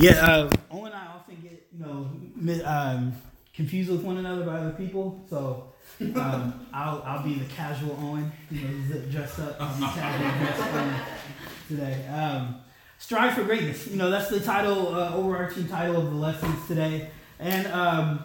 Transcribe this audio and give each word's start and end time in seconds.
Yeah, 0.00 0.12
uh, 0.12 0.50
Owen 0.70 0.86
and 0.86 0.94
I 0.94 1.08
often 1.08 1.36
get 1.42 1.66
you 1.76 1.84
know 1.84 2.64
um, 2.64 3.12
confused 3.52 3.90
with 3.90 4.00
one 4.00 4.16
another 4.16 4.44
by 4.44 4.56
other 4.56 4.70
people. 4.70 5.22
So 5.28 5.74
um, 6.16 6.66
I'll 6.72 7.02
I'll 7.04 7.22
be 7.22 7.34
the 7.34 7.44
casual 7.44 7.98
Owen, 8.00 8.32
you 8.50 8.62
know, 8.62 9.00
dressed 9.10 9.40
up. 9.40 9.58
Casual 9.58 10.30
dressed 10.38 10.74
Owen 10.74 10.94
today. 11.68 12.06
Um, 12.08 12.62
Strive 12.96 13.34
for 13.34 13.44
greatness. 13.44 13.88
You 13.88 13.96
know 13.96 14.08
that's 14.08 14.30
the 14.30 14.40
title, 14.40 14.94
uh, 14.94 15.14
overarching 15.14 15.68
title 15.68 15.98
of 15.98 16.04
the 16.04 16.16
lessons 16.16 16.66
today. 16.66 17.10
And 17.38 17.66
um, 17.66 18.22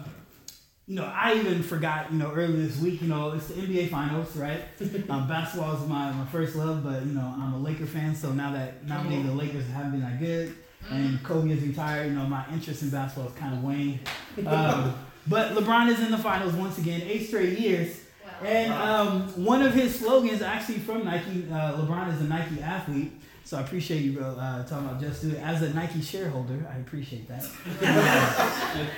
you 0.86 0.94
know, 0.94 1.04
I 1.04 1.34
even 1.34 1.62
forgot. 1.62 2.10
You 2.10 2.16
know, 2.16 2.32
earlier 2.32 2.56
this 2.56 2.78
week. 2.78 3.02
You 3.02 3.08
know, 3.08 3.32
it's 3.32 3.48
the 3.48 3.54
NBA 3.54 3.90
Finals, 3.90 4.34
right? 4.34 4.62
Um, 5.10 5.28
basketball 5.28 5.76
is 5.76 5.86
my, 5.86 6.10
my 6.10 6.24
first 6.26 6.56
love, 6.56 6.82
but 6.82 7.04
you 7.04 7.12
know, 7.12 7.34
I'm 7.38 7.52
a 7.52 7.58
Laker 7.58 7.84
fan. 7.86 8.14
So 8.14 8.32
now 8.32 8.52
that 8.52 8.86
now 8.86 9.02
that 9.02 9.10
the 9.10 9.32
Lakers 9.32 9.66
haven't 9.68 9.92
been 9.92 10.00
that 10.00 10.18
good, 10.18 10.56
and 10.90 11.22
Kobe 11.22 11.50
is 11.50 11.62
retired, 11.62 12.08
you 12.08 12.14
know, 12.14 12.26
my 12.26 12.44
interest 12.52 12.82
in 12.82 12.90
basketball 12.90 13.30
is 13.30 13.38
kind 13.38 13.54
of 13.54 13.62
waned. 13.62 14.00
Um, 14.46 14.94
but 15.26 15.52
LeBron 15.52 15.88
is 15.88 16.00
in 16.00 16.10
the 16.10 16.18
finals 16.18 16.54
once 16.54 16.78
again, 16.78 17.02
eight 17.02 17.26
straight 17.26 17.58
years. 17.58 18.00
And 18.42 18.72
um, 18.72 19.22
one 19.44 19.62
of 19.62 19.72
his 19.72 19.98
slogans, 19.98 20.42
actually 20.42 20.78
from 20.78 21.04
Nike, 21.04 21.46
uh, 21.50 21.78
LeBron 21.78 22.14
is 22.14 22.20
a 22.20 22.24
Nike 22.24 22.60
athlete. 22.60 23.12
So 23.44 23.56
I 23.56 23.60
appreciate 23.60 24.02
you, 24.02 24.12
bro, 24.12 24.26
uh, 24.26 24.64
talking 24.64 24.88
about 24.88 25.00
just 25.00 25.22
do 25.22 25.30
it. 25.30 25.38
As 25.38 25.62
a 25.62 25.72
Nike 25.72 26.02
shareholder, 26.02 26.66
I 26.68 26.78
appreciate 26.78 27.28
that. 27.28 27.46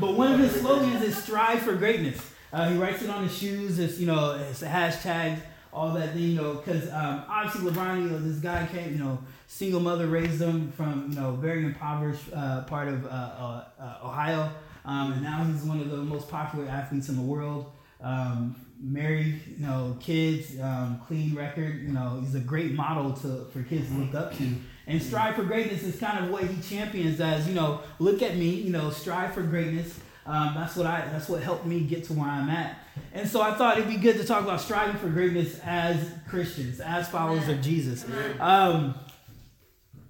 but 0.00 0.14
one 0.14 0.32
of 0.32 0.40
his 0.40 0.52
slogans 0.60 1.02
is 1.02 1.22
strive 1.22 1.60
for 1.60 1.74
greatness. 1.74 2.18
Uh, 2.52 2.70
he 2.70 2.78
writes 2.78 3.02
it 3.02 3.10
on 3.10 3.22
his 3.24 3.36
shoes. 3.36 3.78
It's 3.78 3.98
you 3.98 4.06
know, 4.06 4.32
it's 4.50 4.62
a 4.62 4.66
hashtag, 4.66 5.38
all 5.72 5.92
that 5.94 6.12
thing, 6.12 6.22
you 6.22 6.36
know, 6.36 6.54
because 6.54 6.90
um, 6.90 7.24
obviously 7.28 7.70
LeBron, 7.70 8.02
you 8.02 8.10
know, 8.10 8.18
this 8.18 8.38
guy 8.38 8.68
came, 8.70 8.92
you 8.92 8.98
know, 8.98 9.18
single 9.52 9.80
mother 9.80 10.06
raised 10.06 10.40
him 10.40 10.72
from 10.72 11.10
you 11.10 11.20
know 11.20 11.32
very 11.32 11.64
impoverished 11.64 12.24
uh, 12.34 12.62
part 12.62 12.88
of 12.88 13.04
uh, 13.04 13.08
uh, 13.08 13.64
uh, 13.78 13.98
Ohio, 14.02 14.50
um, 14.84 15.12
and 15.12 15.22
now 15.22 15.44
he's 15.44 15.62
one 15.62 15.80
of 15.80 15.90
the 15.90 15.98
most 15.98 16.28
popular 16.28 16.66
athletes 16.66 17.08
in 17.08 17.16
the 17.16 17.22
world. 17.22 17.70
Um, 18.00 18.56
married, 18.80 19.40
you 19.58 19.64
know, 19.64 19.96
kids, 20.00 20.58
um, 20.60 21.00
clean 21.06 21.34
record. 21.34 21.82
You 21.82 21.92
know, 21.92 22.18
he's 22.20 22.34
a 22.34 22.40
great 22.40 22.72
model 22.72 23.12
to 23.12 23.44
for 23.52 23.62
kids 23.62 23.88
to 23.88 23.94
look 23.94 24.14
up 24.14 24.36
to. 24.38 24.48
And 24.86 25.00
strive 25.00 25.36
for 25.36 25.44
greatness 25.44 25.84
is 25.84 26.00
kind 26.00 26.24
of 26.24 26.30
what 26.30 26.44
he 26.44 26.60
champions 26.60 27.20
as 27.20 27.46
you 27.46 27.54
know. 27.54 27.82
Look 27.98 28.22
at 28.22 28.36
me, 28.36 28.48
you 28.48 28.70
know, 28.70 28.90
strive 28.90 29.34
for 29.34 29.42
greatness. 29.42 30.00
Um, 30.24 30.54
that's 30.54 30.76
what 30.76 30.86
I. 30.86 31.06
That's 31.12 31.28
what 31.28 31.42
helped 31.42 31.66
me 31.66 31.80
get 31.80 32.04
to 32.04 32.14
where 32.14 32.28
I'm 32.28 32.48
at. 32.48 32.78
And 33.14 33.28
so 33.28 33.42
I 33.42 33.54
thought 33.54 33.78
it'd 33.78 33.90
be 33.90 33.96
good 33.96 34.16
to 34.16 34.24
talk 34.24 34.42
about 34.42 34.60
striving 34.60 34.96
for 34.96 35.08
greatness 35.08 35.58
as 35.64 35.98
Christians, 36.28 36.80
as 36.80 37.08
followers 37.08 37.48
of 37.48 37.60
Jesus. 37.60 38.04
Um, 38.40 38.94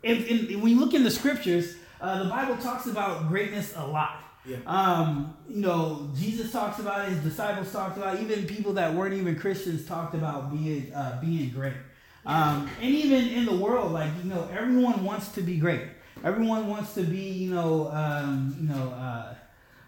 if, 0.02 0.26
in, 0.26 0.60
when 0.60 0.72
you 0.72 0.80
look 0.80 0.94
in 0.94 1.04
the 1.04 1.10
scriptures, 1.10 1.76
uh, 2.00 2.24
the 2.24 2.28
Bible 2.28 2.56
talks 2.56 2.86
about 2.86 3.28
greatness 3.28 3.74
a 3.76 3.86
lot. 3.86 4.18
Yeah. 4.44 4.56
Um, 4.66 5.36
you 5.48 5.60
know, 5.60 6.10
Jesus 6.16 6.50
talks 6.50 6.80
about 6.80 7.06
it, 7.06 7.12
his 7.12 7.22
disciples 7.22 7.72
talked 7.72 7.96
about 7.96 8.16
it, 8.16 8.22
even 8.22 8.44
people 8.46 8.72
that 8.72 8.92
weren't 8.92 9.14
even 9.14 9.36
Christians 9.36 9.86
talked 9.86 10.14
about 10.14 10.52
being 10.52 10.92
uh, 10.92 11.20
being 11.20 11.50
great. 11.50 11.74
Um, 12.26 12.68
and 12.80 12.92
even 12.92 13.28
in 13.28 13.44
the 13.44 13.54
world, 13.54 13.92
like 13.92 14.10
you 14.22 14.30
know, 14.30 14.48
everyone 14.52 15.04
wants 15.04 15.28
to 15.32 15.42
be 15.42 15.58
great. 15.58 15.82
Everyone 16.24 16.68
wants 16.68 16.94
to 16.94 17.02
be, 17.02 17.20
you 17.20 17.54
know, 17.54 17.88
um, 17.92 18.56
you 18.60 18.68
know, 18.68 18.90
uh, 18.90 19.34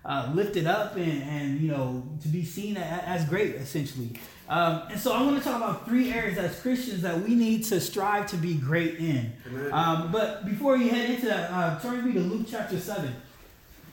uh, 0.05 0.31
lifted 0.35 0.67
up 0.67 0.97
and, 0.97 1.23
and 1.23 1.61
you 1.61 1.71
know 1.71 2.03
to 2.23 2.29
be 2.29 2.45
seen 2.45 2.77
as, 2.77 3.23
as 3.23 3.29
great, 3.29 3.55
essentially. 3.55 4.19
Um, 4.49 4.83
and 4.91 5.01
so 5.01 5.13
I 5.13 5.23
want 5.23 5.39
to 5.39 5.43
talk 5.43 5.57
about 5.57 5.87
three 5.87 6.13
areas 6.13 6.37
as 6.37 6.61
Christians 6.61 7.01
that 7.03 7.19
we 7.19 7.35
need 7.35 7.65
to 7.65 7.81
strive 7.81 8.27
to 8.29 8.37
be 8.37 8.55
great 8.55 8.97
in. 8.99 9.33
Um, 9.73 10.13
but 10.13 10.45
before 10.45 10.77
you 10.77 10.91
head 10.91 11.09
into 11.11 11.27
that, 11.27 11.51
uh, 11.51 11.81
turn 11.81 11.97
with 11.97 12.05
me 12.05 12.13
to 12.13 12.21
Luke 12.21 12.47
chapter 12.51 12.79
seven. 12.79 13.15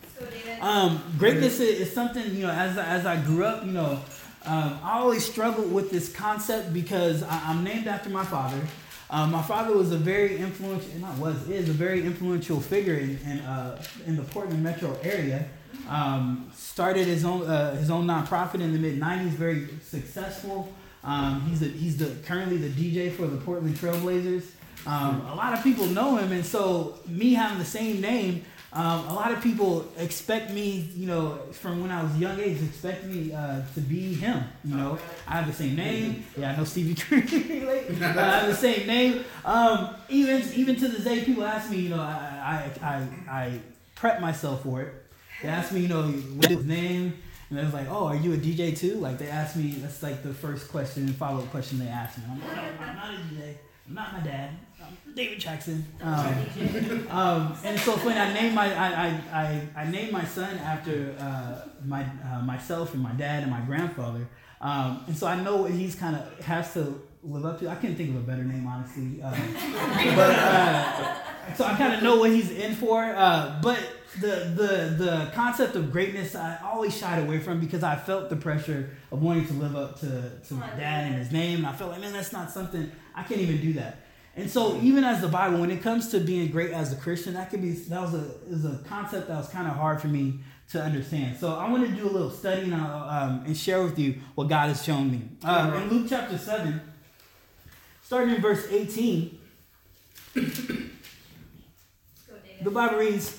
Let's 0.04 0.16
go, 0.16 0.38
David. 0.38 0.62
Um, 0.62 1.02
greatness 1.18 1.60
is, 1.62 1.88
is 1.88 1.94
something 1.94 2.36
you 2.36 2.46
know. 2.46 2.52
As 2.52 2.78
I, 2.78 2.86
as 2.86 3.06
I 3.06 3.22
grew 3.22 3.46
up, 3.46 3.66
you 3.66 3.72
know, 3.72 4.02
um, 4.46 4.80
I 4.84 5.00
always 5.00 5.26
struggled 5.26 5.72
with 5.72 5.90
this 5.90 6.12
concept 6.12 6.74
because 6.74 7.24
I, 7.24 7.42
I'm 7.46 7.64
named 7.64 7.88
after 7.88 8.10
my 8.10 8.26
father. 8.26 8.60
Um, 9.10 9.32
my 9.32 9.42
father 9.42 9.76
was 9.76 9.92
a 9.92 9.98
very 9.98 10.38
influential, 10.38 10.90
not 11.00 11.18
was, 11.18 11.50
is 11.50 11.68
a 11.70 11.74
very 11.74 12.02
influential 12.06 12.60
figure 12.60 12.96
in 12.96 13.18
in, 13.26 13.40
uh, 13.40 13.82
in 14.06 14.18
the 14.18 14.24
Portland 14.24 14.62
metro 14.62 14.98
area. 15.02 15.46
Um, 15.90 16.52
started 16.56 17.08
his 17.08 17.26
own 17.26 17.44
uh, 17.44 17.76
his 17.76 17.90
own 17.90 18.06
nonprofit 18.08 18.62
in 18.62 18.74
the 18.74 18.80
mid 18.80 19.00
'90s, 19.00 19.32
very 19.32 19.68
successful. 19.84 20.72
Um, 21.04 21.42
he's 21.42 21.62
a, 21.62 21.66
he's 21.66 21.98
the 21.98 22.16
currently 22.26 22.58
the 22.58 22.70
DJ 22.70 23.12
for 23.12 23.28
the 23.28 23.38
Portland 23.38 23.76
Trailblazers. 23.76 24.46
Um, 24.86 25.22
a 25.28 25.36
lot 25.36 25.54
of 25.54 25.64
people 25.64 25.86
know 25.88 26.18
him, 26.18 26.32
and 26.32 26.46
so 26.46 27.00
me 27.08 27.34
having 27.34 27.60
the 27.60 27.66
same 27.66 28.02
name, 28.02 28.44
um, 28.74 29.06
a 29.10 29.14
lot 29.14 29.32
of 29.32 29.42
people 29.44 29.86
expect 29.98 30.52
me, 30.52 30.90
you 30.96 31.06
know, 31.06 31.40
from 31.52 31.82
when 31.82 31.92
I 31.92 32.02
was 32.04 32.18
young 32.18 32.40
age, 32.40 32.62
expect 32.64 33.04
me 33.04 33.34
uh, 33.34 33.62
to 33.74 33.82
be 33.82 34.14
him. 34.14 34.44
You 34.64 34.76
know, 34.78 34.98
I 35.28 35.36
have 35.36 35.48
the 35.48 35.54
same 35.54 35.76
name. 35.76 36.26
Yeah, 36.38 36.52
I 36.52 36.56
know 36.56 36.64
Stevie. 36.64 36.96
I 37.12 38.06
have 38.06 38.48
the 38.48 38.56
same 38.56 38.88
name. 38.88 39.26
Um, 39.44 39.96
even 40.08 40.42
even 40.54 40.76
to 40.78 40.88
this 40.88 41.04
day, 41.04 41.24
people 41.26 41.44
ask 41.44 41.70
me, 41.70 41.78
you 41.78 41.90
know, 41.90 42.00
I 42.00 42.72
I, 42.82 42.88
I, 42.88 43.08
I 43.30 43.60
prep 43.96 44.22
myself 44.22 44.64
for 44.64 44.82
it. 44.82 45.01
They 45.42 45.50
ask 45.50 45.72
me, 45.72 45.82
you 45.82 45.88
know, 45.88 46.04
what's 46.04 46.54
his 46.54 46.66
name, 46.66 47.18
and 47.50 47.60
I 47.60 47.64
was 47.64 47.74
like, 47.74 47.88
oh, 47.90 48.06
are 48.06 48.16
you 48.16 48.34
a 48.34 48.38
DJ 48.38 48.78
too? 48.78 48.96
Like 48.96 49.18
they 49.18 49.28
asked 49.28 49.56
me, 49.56 49.72
that's 49.80 50.04
like 50.04 50.24
the 50.24 50.34
first 50.34 50.70
question, 50.70 51.08
follow 51.14 51.40
up 51.40 51.50
question 51.50 51.80
they 51.80 51.88
asked 51.88 52.18
me. 52.20 52.26
I'm 52.30 52.40
like, 52.40 52.58
I'm 52.80 52.96
not 52.96 53.14
a 53.14 53.18
DJ. 53.18 53.56
I'm 53.88 53.96
not 53.96 54.14
my 54.14 54.20
dad. 54.20 54.52
I'm 54.82 55.14
David 55.14 55.40
Jackson. 55.40 55.86
Um, 56.02 57.08
um, 57.10 57.58
and 57.66 57.80
so 57.80 57.98
funny. 57.98 58.20
I 58.20 58.34
named 58.34 58.56
my 58.56 58.74
I, 58.74 58.88
I, 58.88 59.22
I, 59.34 59.68
I 59.82 59.86
named 59.90 60.12
my 60.12 60.24
son 60.24 60.58
after 60.60 61.16
uh, 61.20 61.68
my 61.84 62.06
uh, 62.32 62.42
myself 62.42 62.94
and 62.94 63.02
my 63.02 63.12
dad 63.14 63.44
and 63.44 63.52
my 63.52 63.62
grandfather. 63.62 64.28
Um, 64.62 65.04
and 65.08 65.18
so 65.18 65.28
I 65.28 65.42
know 65.42 65.58
what 65.64 65.72
he's 65.72 65.96
kind 65.96 66.16
of 66.16 66.46
has 66.46 66.74
to 66.76 67.02
live 67.24 67.46
up 67.46 67.60
to. 67.60 67.70
I 67.70 67.76
can't 67.76 67.98
think 67.98 68.12
of 68.12 68.16
a 68.18 68.20
better 68.20 68.44
name 68.44 68.66
honestly. 68.68 69.22
Uh, 69.22 69.36
but 70.16 70.36
uh, 70.40 71.56
so 71.56 71.66
I 71.66 71.76
kind 71.76 71.94
of 71.96 72.04
know 72.04 72.18
what 72.18 72.32
he's 72.32 72.52
in 72.52 72.76
for. 72.76 73.04
Uh, 73.04 73.60
but 73.62 73.80
the 74.20 74.52
the 74.56 74.96
the 74.98 75.32
concept 75.34 75.76
of 75.76 75.92
greatness 75.92 76.36
I 76.36 76.58
always 76.64 76.98
shied 76.98 77.24
away 77.24 77.40
from 77.40 77.60
because 77.60 77.84
I 77.84 77.96
felt 77.96 78.30
the 78.30 78.36
pressure 78.36 78.90
of 79.12 79.22
wanting 79.22 79.48
to 79.48 79.54
live 79.54 79.76
up 79.76 80.00
to, 80.02 80.32
to 80.48 80.54
my 80.54 80.70
dad 80.72 81.08
and 81.08 81.16
his 81.16 81.32
name. 81.32 81.60
And 81.60 81.68
I 81.68 81.74
felt 81.74 81.92
like, 81.92 82.02
man, 82.02 82.14
that's 82.14 82.34
not 82.34 82.52
something 82.52 82.92
I 83.16 83.24
can't 83.24 83.40
even 83.40 83.62
do 83.62 83.74
that. 83.74 84.00
And 84.36 84.50
so 84.50 84.78
even 84.82 85.04
as 85.04 85.22
the 85.22 85.28
Bible, 85.28 85.60
when 85.60 85.72
it 85.72 85.82
comes 85.82 86.10
to 86.12 86.20
being 86.20 86.52
great 86.52 86.72
as 86.72 86.94
a 86.94 86.96
Christian, 86.96 87.34
that 87.34 87.50
could 87.50 87.62
be 87.62 87.72
that 87.72 88.02
was 88.02 88.14
a 88.14 88.32
is 88.50 88.66
a 88.66 88.80
concept 88.88 89.28
that 89.28 89.38
was 89.38 89.50
kind 89.50 89.68
of 89.68 89.76
hard 89.76 90.02
for 90.02 90.08
me 90.08 90.40
to 90.72 90.82
understand. 90.82 91.38
So 91.38 91.56
I 91.56 91.70
want 91.70 91.86
to 91.88 91.94
do 91.94 92.08
a 92.08 92.12
little 92.12 92.32
study 92.32 92.64
and, 92.64 92.76
I'll, 92.76 93.10
um, 93.10 93.44
and 93.46 93.56
share 93.58 93.84
with 93.84 94.00
you 94.00 94.16
what 94.36 94.48
God 94.48 94.70
has 94.70 94.84
shown 94.84 95.12
me. 95.12 95.22
Um, 95.44 95.74
in 95.74 95.90
Luke 95.90 96.08
chapter 96.10 96.38
seven, 96.38 96.82
starting 98.04 98.36
in 98.36 98.42
verse 98.42 98.68
eighteen. 98.72 99.38
Let's 100.34 100.60
go, 100.66 100.76
David. 102.42 102.64
The 102.64 102.72
Bible 102.72 103.00
reads, 103.00 103.38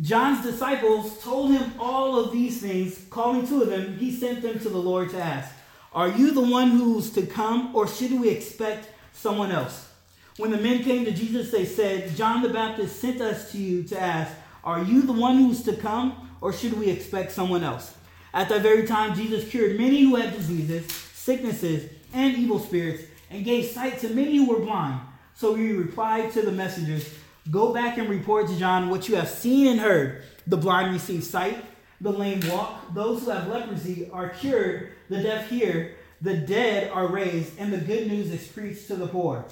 John's 0.00 0.42
disciples 0.42 1.22
told 1.22 1.50
him 1.50 1.74
all 1.78 2.18
of 2.18 2.32
these 2.32 2.60
things. 2.60 3.04
Calling 3.10 3.46
two 3.46 3.62
of 3.62 3.68
them, 3.68 3.98
he 3.98 4.12
sent 4.12 4.40
them 4.40 4.58
to 4.60 4.68
the 4.68 4.78
Lord 4.78 5.10
to 5.10 5.22
ask, 5.22 5.52
Are 5.92 6.08
you 6.08 6.30
the 6.30 6.40
one 6.40 6.70
who's 6.70 7.10
to 7.10 7.26
come, 7.26 7.74
or 7.74 7.86
should 7.86 8.18
we 8.18 8.28
expect 8.28 8.88
someone 9.12 9.50
else? 9.50 9.88
When 10.36 10.52
the 10.52 10.58
men 10.58 10.82
came 10.82 11.04
to 11.04 11.12
Jesus, 11.12 11.50
they 11.50 11.66
said, 11.66 12.16
John 12.16 12.40
the 12.40 12.48
Baptist 12.48 13.00
sent 13.00 13.20
us 13.20 13.52
to 13.52 13.58
you 13.58 13.82
to 13.84 14.00
ask, 14.00 14.32
Are 14.64 14.82
you 14.82 15.02
the 15.02 15.12
one 15.12 15.36
who's 15.36 15.62
to 15.64 15.74
come, 15.74 16.30
or 16.40 16.52
should 16.52 16.78
we 16.78 16.88
expect 16.88 17.32
someone 17.32 17.62
else? 17.62 17.94
At 18.32 18.48
that 18.48 18.62
very 18.62 18.86
time, 18.86 19.14
Jesus 19.14 19.48
cured 19.50 19.78
many 19.78 20.02
who 20.02 20.16
had 20.16 20.34
diseases, 20.34 20.90
sicknesses, 20.90 21.90
and 22.14 22.36
evil 22.36 22.58
spirits, 22.58 23.02
and 23.28 23.44
gave 23.44 23.66
sight 23.66 23.98
to 23.98 24.08
many 24.08 24.36
who 24.36 24.48
were 24.48 24.60
blind. 24.60 25.00
So 25.34 25.54
he 25.54 25.72
replied 25.72 26.32
to 26.32 26.42
the 26.42 26.52
messengers, 26.52 27.12
Go 27.48 27.72
back 27.72 27.96
and 27.96 28.08
report 28.08 28.48
to 28.48 28.56
John 28.58 28.90
what 28.90 29.08
you 29.08 29.16
have 29.16 29.28
seen 29.28 29.66
and 29.66 29.80
heard. 29.80 30.22
The 30.46 30.56
blind 30.56 30.92
receive 30.92 31.24
sight, 31.24 31.64
the 32.00 32.12
lame 32.12 32.40
walk, 32.48 32.92
those 32.94 33.22
who 33.24 33.30
have 33.30 33.48
leprosy 33.48 34.10
are 34.12 34.28
cured, 34.28 34.92
the 35.08 35.22
deaf 35.22 35.48
hear, 35.48 35.94
the 36.20 36.36
dead 36.36 36.90
are 36.90 37.06
raised, 37.06 37.58
and 37.58 37.72
the 37.72 37.78
good 37.78 38.08
news 38.08 38.30
is 38.30 38.46
preached 38.46 38.86
to 38.88 38.96
the 38.96 39.06
poor. 39.06 39.44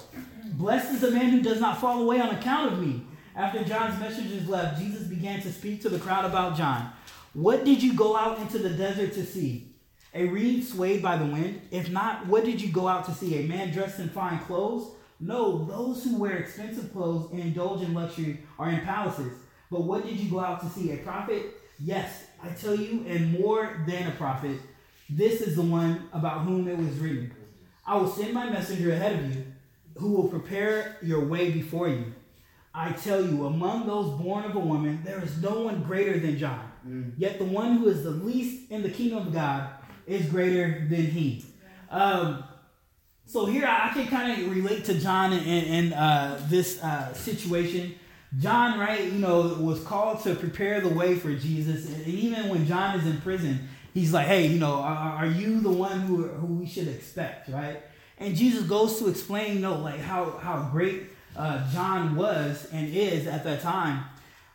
Blessed 0.53 0.93
is 0.93 1.01
the 1.01 1.11
man 1.11 1.31
who 1.31 1.41
does 1.41 1.59
not 1.59 1.81
fall 1.81 2.03
away 2.03 2.19
on 2.19 2.29
account 2.29 2.73
of 2.73 2.79
me. 2.79 3.01
After 3.35 3.63
John's 3.63 3.99
messengers 3.99 4.47
left, 4.47 4.79
Jesus 4.79 5.07
began 5.07 5.41
to 5.41 5.51
speak 5.51 5.81
to 5.81 5.89
the 5.89 5.99
crowd 5.99 6.25
about 6.25 6.57
John. 6.57 6.91
What 7.33 7.65
did 7.65 7.81
you 7.81 7.93
go 7.93 8.15
out 8.15 8.39
into 8.39 8.59
the 8.59 8.69
desert 8.69 9.13
to 9.13 9.25
see? 9.25 9.73
A 10.13 10.25
reed 10.25 10.67
swayed 10.67 11.01
by 11.01 11.17
the 11.17 11.25
wind? 11.25 11.61
If 11.71 11.89
not, 11.89 12.27
what 12.27 12.43
did 12.43 12.61
you 12.61 12.71
go 12.71 12.87
out 12.87 13.05
to 13.05 13.13
see? 13.13 13.39
A 13.39 13.47
man 13.47 13.71
dressed 13.71 13.99
in 13.99 14.09
fine 14.09 14.39
clothes? 14.39 14.91
No, 15.19 15.65
those 15.65 16.03
who 16.03 16.17
wear 16.17 16.37
expensive 16.37 16.93
clothes 16.93 17.31
and 17.31 17.41
indulge 17.41 17.81
in 17.81 17.93
luxury 17.93 18.39
are 18.57 18.69
in 18.69 18.81
palaces. 18.81 19.33
But 19.69 19.83
what 19.83 20.05
did 20.05 20.17
you 20.17 20.31
go 20.31 20.39
out 20.39 20.61
to 20.61 20.69
see? 20.69 20.91
A 20.91 20.97
prophet? 20.97 21.45
Yes, 21.79 22.25
I 22.41 22.49
tell 22.49 22.75
you, 22.75 23.05
and 23.07 23.39
more 23.39 23.83
than 23.87 24.07
a 24.07 24.11
prophet. 24.11 24.59
This 25.09 25.41
is 25.41 25.55
the 25.55 25.61
one 25.61 26.07
about 26.13 26.41
whom 26.41 26.67
it 26.67 26.77
was 26.77 26.97
written. 26.99 27.33
I 27.85 27.97
will 27.97 28.09
send 28.09 28.33
my 28.33 28.49
messenger 28.49 28.91
ahead 28.91 29.19
of 29.19 29.35
you, 29.35 29.45
who 29.97 30.11
will 30.11 30.27
prepare 30.29 30.97
your 31.01 31.25
way 31.25 31.51
before 31.51 31.89
you. 31.89 32.13
I 32.73 32.91
tell 32.91 33.25
you, 33.25 33.45
among 33.45 33.87
those 33.87 34.19
born 34.21 34.45
of 34.45 34.55
a 34.55 34.59
woman, 34.59 35.01
there 35.03 35.21
is 35.23 35.41
no 35.41 35.61
one 35.61 35.83
greater 35.83 36.19
than 36.19 36.37
John. 36.37 36.71
Mm. 36.87 37.13
Yet 37.17 37.39
the 37.39 37.45
one 37.45 37.77
who 37.77 37.87
is 37.87 38.03
the 38.03 38.11
least 38.11 38.71
in 38.71 38.83
the 38.83 38.89
kingdom 38.89 39.27
of 39.27 39.33
God 39.33 39.69
is 40.05 40.25
greater 40.27 40.85
than 40.87 41.07
he. 41.07 41.43
Um, 41.89 42.43
so 43.29 43.45
here 43.45 43.67
I 43.67 43.91
can 43.93 44.07
kind 44.07 44.41
of 44.41 44.51
relate 44.51 44.85
to 44.85 44.95
John 44.95 45.33
in, 45.33 45.43
in 45.43 45.93
uh, 45.93 46.43
this 46.49 46.81
uh, 46.81 47.13
situation. 47.13 47.93
John, 48.39 48.79
right, 48.79 49.03
you 49.03 49.19
know, 49.19 49.55
was 49.59 49.83
called 49.83 50.23
to 50.23 50.33
prepare 50.33 50.81
the 50.81 50.89
way 50.89 51.13
for 51.13 51.35
Jesus. 51.35 51.85
And 51.93 52.07
even 52.07 52.49
when 52.49 52.65
John 52.65 52.99
is 52.99 53.05
in 53.05 53.21
prison, 53.21 53.69
he's 53.93 54.11
like, 54.11 54.25
hey, 54.25 54.47
you 54.47 54.57
know, 54.57 54.73
are, 54.73 55.11
are 55.17 55.27
you 55.27 55.61
the 55.61 55.69
one 55.69 55.99
who, 56.01 56.23
who 56.23 56.55
we 56.55 56.65
should 56.65 56.87
expect, 56.87 57.49
right? 57.49 57.83
And 58.17 58.35
Jesus 58.35 58.63
goes 58.63 58.97
to 58.97 59.07
explain, 59.09 59.53
you 59.53 59.59
know, 59.59 59.77
like 59.77 59.99
how, 59.99 60.31
how 60.41 60.67
great 60.71 61.03
uh, 61.37 61.71
John 61.71 62.15
was 62.15 62.67
and 62.73 62.91
is 62.91 63.27
at 63.27 63.43
that 63.43 63.61
time. 63.61 64.05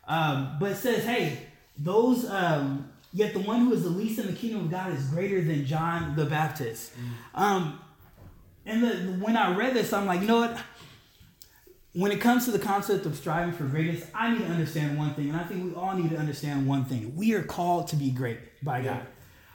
Um, 0.08 0.56
but 0.58 0.76
says, 0.76 1.04
hey, 1.04 1.38
those, 1.78 2.28
um, 2.28 2.90
yet 3.12 3.34
the 3.34 3.40
one 3.40 3.66
who 3.66 3.72
is 3.72 3.84
the 3.84 3.88
least 3.88 4.18
in 4.18 4.26
the 4.26 4.32
kingdom 4.32 4.62
of 4.62 4.70
God 4.72 4.92
is 4.92 5.04
greater 5.10 5.40
than 5.40 5.64
John 5.64 6.16
the 6.16 6.26
Baptist. 6.26 6.92
Mm. 6.96 7.40
Um, 7.40 7.80
and 8.66 8.82
the, 8.82 8.88
when 9.24 9.36
I 9.36 9.54
read 9.54 9.74
this, 9.74 9.92
I'm 9.92 10.06
like, 10.06 10.20
you 10.20 10.26
know 10.26 10.40
what? 10.40 10.58
When 11.92 12.10
it 12.10 12.20
comes 12.20 12.44
to 12.46 12.50
the 12.50 12.58
concept 12.58 13.06
of 13.06 13.14
striving 13.14 13.52
for 13.52 13.64
greatness, 13.64 14.04
I 14.14 14.32
need 14.32 14.40
to 14.40 14.46
understand 14.46 14.98
one 14.98 15.14
thing, 15.14 15.28
and 15.28 15.36
I 15.36 15.44
think 15.44 15.64
we 15.64 15.74
all 15.80 15.94
need 15.94 16.10
to 16.10 16.16
understand 16.16 16.66
one 16.66 16.84
thing. 16.84 17.14
We 17.14 17.34
are 17.34 17.42
called 17.42 17.88
to 17.88 17.96
be 17.96 18.10
great 18.10 18.38
by 18.64 18.82
God. 18.82 19.06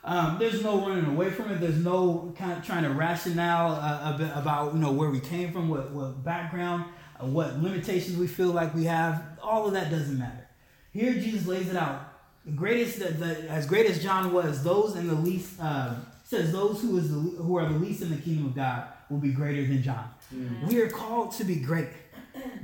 Um, 0.03 0.37
there's 0.39 0.63
no 0.63 0.87
running 0.87 1.05
away 1.05 1.31
from 1.31 1.51
it. 1.51 1.59
There's 1.59 1.83
no 1.83 2.33
kind 2.37 2.53
of 2.53 2.65
trying 2.65 2.83
to 2.83 2.91
rationale 2.91 3.73
uh, 3.73 4.31
about 4.35 4.73
you 4.73 4.79
know 4.79 4.93
where 4.93 5.09
we 5.09 5.19
came 5.19 5.51
from, 5.51 5.67
what, 5.67 5.91
what 5.91 6.23
background, 6.23 6.85
uh, 7.21 7.25
what 7.25 7.61
limitations 7.61 8.15
we 8.15 8.27
feel 8.27 8.51
like 8.51 8.73
we 8.73 8.85
have. 8.85 9.21
All 9.43 9.67
of 9.67 9.73
that 9.73 9.91
doesn't 9.91 10.17
matter. 10.17 10.47
Here, 10.93 11.13
Jesus 11.13 11.45
lays 11.45 11.69
it 11.69 11.75
out. 11.75 12.13
The 12.45 12.51
greatest, 12.51 12.99
the, 12.99 13.11
the, 13.11 13.49
as 13.49 13.65
great 13.65 13.87
as 13.87 14.01
John 14.01 14.31
was, 14.31 14.63
those 14.63 14.95
in 14.95 15.07
the 15.07 15.13
least 15.13 15.59
uh, 15.59 15.95
says 16.23 16.53
those 16.53 16.81
who 16.81 16.97
is 16.97 17.11
the, 17.11 17.19
who 17.19 17.57
are 17.57 17.67
the 17.67 17.77
least 17.77 18.01
in 18.01 18.11
the 18.11 18.17
kingdom 18.17 18.45
of 18.45 18.55
God 18.55 18.87
will 19.09 19.17
be 19.17 19.31
greater 19.31 19.65
than 19.65 19.81
John. 19.81 20.09
Mm-hmm. 20.33 20.67
We 20.67 20.81
are 20.81 20.89
called 20.89 21.31
to 21.33 21.43
be 21.43 21.55
great. 21.55 21.89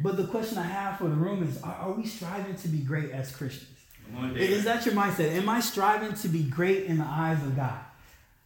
But 0.02 0.18
the 0.18 0.28
question 0.28 0.58
I 0.58 0.64
have 0.64 0.98
for 0.98 1.06
the 1.06 1.16
room 1.16 1.44
is: 1.44 1.62
Are, 1.62 1.74
are 1.74 1.92
we 1.92 2.06
striving 2.06 2.56
to 2.56 2.68
be 2.68 2.80
great 2.80 3.12
as 3.12 3.36
Christians? 3.36 3.72
Is 4.36 4.64
that 4.66 4.86
your 4.86 4.94
mindset? 4.94 5.32
Am 5.32 5.50
I 5.50 5.60
striving 5.60 6.14
to 6.14 6.28
be 6.28 6.44
great 6.44 6.86
in 6.86 6.98
the 6.98 7.06
eyes 7.06 7.42
of 7.44 7.56
God? 7.56 7.80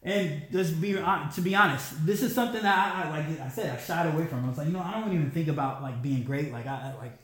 And 0.02 0.44
just 0.52 0.80
be 0.80 0.94
to 0.94 1.42
be 1.44 1.56
honest, 1.56 2.06
this 2.06 2.24
is 2.24 2.34
something 2.34 2.62
that 2.62 2.96
I, 2.96 3.04
I 3.04 3.10
like. 3.10 3.40
I 3.42 3.50
said 3.50 3.78
I 3.78 3.82
shied 3.82 4.14
away 4.14 4.26
from. 4.26 4.46
I 4.46 4.48
was 4.48 4.58
like, 4.58 4.68
you 4.68 4.74
know, 4.74 4.80
I 4.80 5.00
don't 5.00 5.14
even 5.14 5.30
think 5.32 5.50
about 5.50 5.82
like 5.82 6.02
being 6.02 6.24
great. 6.24 6.54
Like 6.54 6.66
I 6.66 6.94
like 7.00 7.20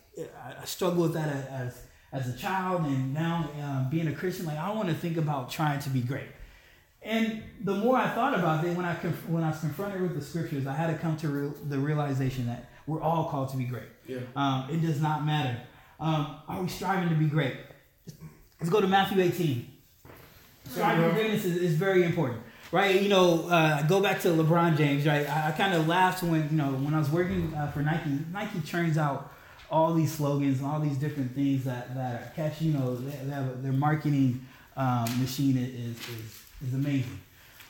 I 0.61 0.65
struggle 0.65 1.03
with 1.03 1.13
that 1.13 1.29
as 1.49 1.81
as 2.11 2.27
a 2.33 2.37
child, 2.37 2.85
and 2.85 3.13
now 3.13 3.49
um, 3.61 3.87
being 3.89 4.07
a 4.07 4.13
Christian. 4.13 4.45
Like 4.45 4.57
I 4.57 4.71
want 4.71 4.89
to 4.89 4.95
think 4.95 5.15
about 5.15 5.49
trying 5.49 5.79
to 5.79 5.89
be 5.89 6.01
great. 6.01 6.27
And 7.05 7.43
the 7.63 7.75
more 7.75 7.97
I 7.97 8.09
thought 8.09 8.37
about 8.37 8.65
it, 8.65 8.75
when 8.75 8.85
I 8.85 8.95
conf- 8.95 9.29
when 9.29 9.43
I 9.43 9.49
was 9.51 9.59
confronted 9.59 10.01
with 10.01 10.15
the 10.15 10.21
scriptures, 10.21 10.67
I 10.67 10.73
had 10.73 10.87
to 10.87 10.97
come 10.97 11.15
to 11.17 11.27
re- 11.29 11.53
the 11.69 11.77
realization 11.77 12.47
that 12.47 12.69
we're 12.87 13.01
all 13.01 13.29
called 13.29 13.49
to 13.49 13.57
be 13.57 13.65
great. 13.65 13.89
Yeah. 14.07 14.19
Um, 14.35 14.67
it 14.71 14.81
does 14.81 14.99
not 14.99 15.25
matter. 15.25 15.57
Um, 15.99 16.37
are 16.47 16.61
we 16.61 16.67
striving 16.67 17.09
to 17.09 17.15
be 17.15 17.27
great? 17.27 17.55
Let's 18.59 18.69
go 18.69 18.81
to 18.81 18.87
Matthew 18.87 19.21
18. 19.21 19.71
Striving 20.67 21.09
for 21.09 21.15
greatness 21.15 21.45
is, 21.45 21.57
is 21.57 21.75
very 21.75 22.03
important 22.03 22.41
right? 22.71 23.01
You 23.01 23.09
know, 23.09 23.47
uh, 23.47 23.83
go 23.83 24.01
back 24.01 24.19
to 24.21 24.29
LeBron 24.29 24.77
James, 24.77 25.05
right? 25.05 25.29
I, 25.29 25.49
I 25.49 25.51
kind 25.51 25.73
of 25.73 25.87
laughed 25.87 26.23
when 26.23 26.49
you 26.49 26.57
know 26.57 26.71
when 26.71 26.93
I 26.93 26.99
was 26.99 27.09
working 27.09 27.53
uh, 27.53 27.71
for 27.71 27.81
Nike. 27.81 28.19
Nike 28.31 28.59
churns 28.61 28.97
out 28.97 29.31
all 29.71 29.93
these 29.93 30.13
slogans 30.13 30.59
and 30.59 30.67
all 30.67 30.79
these 30.79 30.97
different 30.97 31.33
things 31.33 31.63
that 31.63 31.95
that 31.95 32.21
are 32.21 32.31
catchy. 32.35 32.65
You 32.65 32.73
know, 32.73 32.95
they, 32.95 33.15
they 33.25 33.33
have, 33.33 33.63
their 33.63 33.73
marketing 33.73 34.45
um, 34.75 35.05
machine 35.21 35.57
is 35.57 35.97
is 35.97 36.44
is 36.67 36.73
amazing. 36.73 37.19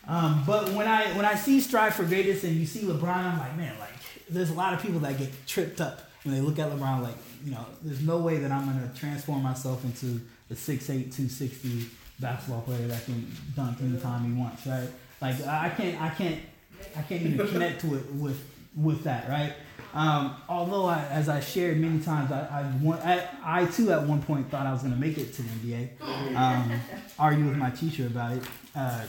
Um, 0.08 0.44
but 0.46 0.70
when 0.70 0.88
I 0.88 1.08
when 1.16 1.26
I 1.26 1.36
see 1.36 1.60
strive 1.60 1.96
for 1.96 2.04
greatness 2.04 2.44
and 2.44 2.56
you 2.56 2.66
see 2.66 2.82
LeBron, 2.82 3.08
I'm 3.16 3.40
like, 3.40 3.58
man, 3.58 3.78
like 3.80 3.90
there's 4.30 4.50
a 4.52 4.54
lot 4.54 4.74
of 4.74 4.82
people 4.82 5.00
that 5.00 5.18
get 5.18 5.30
tripped 5.48 5.82
up 5.82 6.10
when 6.24 6.36
they 6.36 6.42
look 6.42 6.60
at 6.60 6.70
LeBron. 6.72 7.02
Like, 7.02 7.16
you 7.44 7.52
know, 7.52 7.66
there's 7.82 8.02
no 8.02 8.18
way 8.20 8.38
that 8.38 8.52
I'm 8.52 8.66
gonna 8.66 8.92
transform 8.96 9.42
myself 9.42 9.84
into 9.84 10.22
the 10.48 10.56
6'8", 10.56 10.86
260 10.86 11.88
basketball 12.20 12.62
player 12.62 12.88
that 12.88 13.04
can 13.06 13.32
dunk 13.56 13.82
anytime 13.82 14.26
he 14.26 14.40
wants, 14.40 14.66
right? 14.68 14.88
Like 15.22 15.42
I 15.46 15.70
can't, 15.70 16.02
I 16.02 16.10
can't, 16.10 16.40
I 16.96 17.02
can't 17.02 17.22
even 17.24 17.48
connect 17.48 17.82
to 17.82 17.96
it 17.96 18.14
with 18.14 18.40
with 18.76 19.04
that, 19.04 19.28
right? 19.30 19.54
Um, 19.96 20.36
although, 20.50 20.88
I, 20.88 21.06
as 21.06 21.30
I 21.30 21.40
shared 21.40 21.80
many 21.80 22.02
times, 22.02 22.30
I, 22.30 22.42
I, 22.42 22.84
want, 22.84 23.02
I, 23.06 23.30
I, 23.42 23.66
too 23.66 23.94
at 23.94 24.04
one 24.04 24.22
point 24.22 24.52
thought 24.52 24.66
I 24.66 24.74
was 24.74 24.82
going 24.82 24.94
to 24.94 25.00
make 25.00 25.18
it 25.18 25.34
to 25.36 25.42
the 25.42 25.50
NBA. 25.50 26.36
Um, 26.36 26.82
argue 27.20 27.46
with 27.46 27.56
my 27.56 27.70
teacher 27.70 28.08
about 28.08 28.34
it. 28.34 28.44
Uh, 28.76 29.04